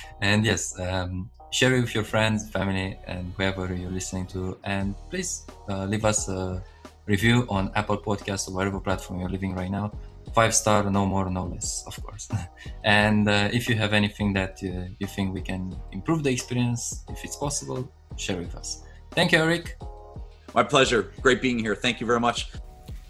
[0.20, 4.58] and yes, um, share it with your friends, family, and whoever you're listening to.
[4.64, 6.62] And please uh, leave us a
[7.06, 9.92] review on Apple Podcasts or whatever platform you're living right now.
[10.34, 12.28] Five star, no more, no less, of course.
[12.84, 17.04] and uh, if you have anything that uh, you think we can improve the experience,
[17.08, 18.82] if it's possible, share with us.
[19.12, 19.78] Thank you, Eric.
[20.54, 21.12] My pleasure.
[21.22, 21.74] Great being here.
[21.74, 22.50] Thank you very much.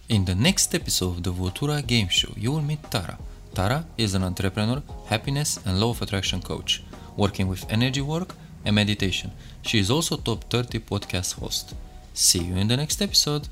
[0.08, 3.18] In the next episode of the Voltura Game Show, you will meet Tara.
[3.54, 6.84] Tara is an entrepreneur, happiness, and law of attraction coach,
[7.16, 9.32] working with energy work and meditation.
[9.62, 11.74] She is also top 30 podcast host.
[12.14, 13.48] See you in the next episode.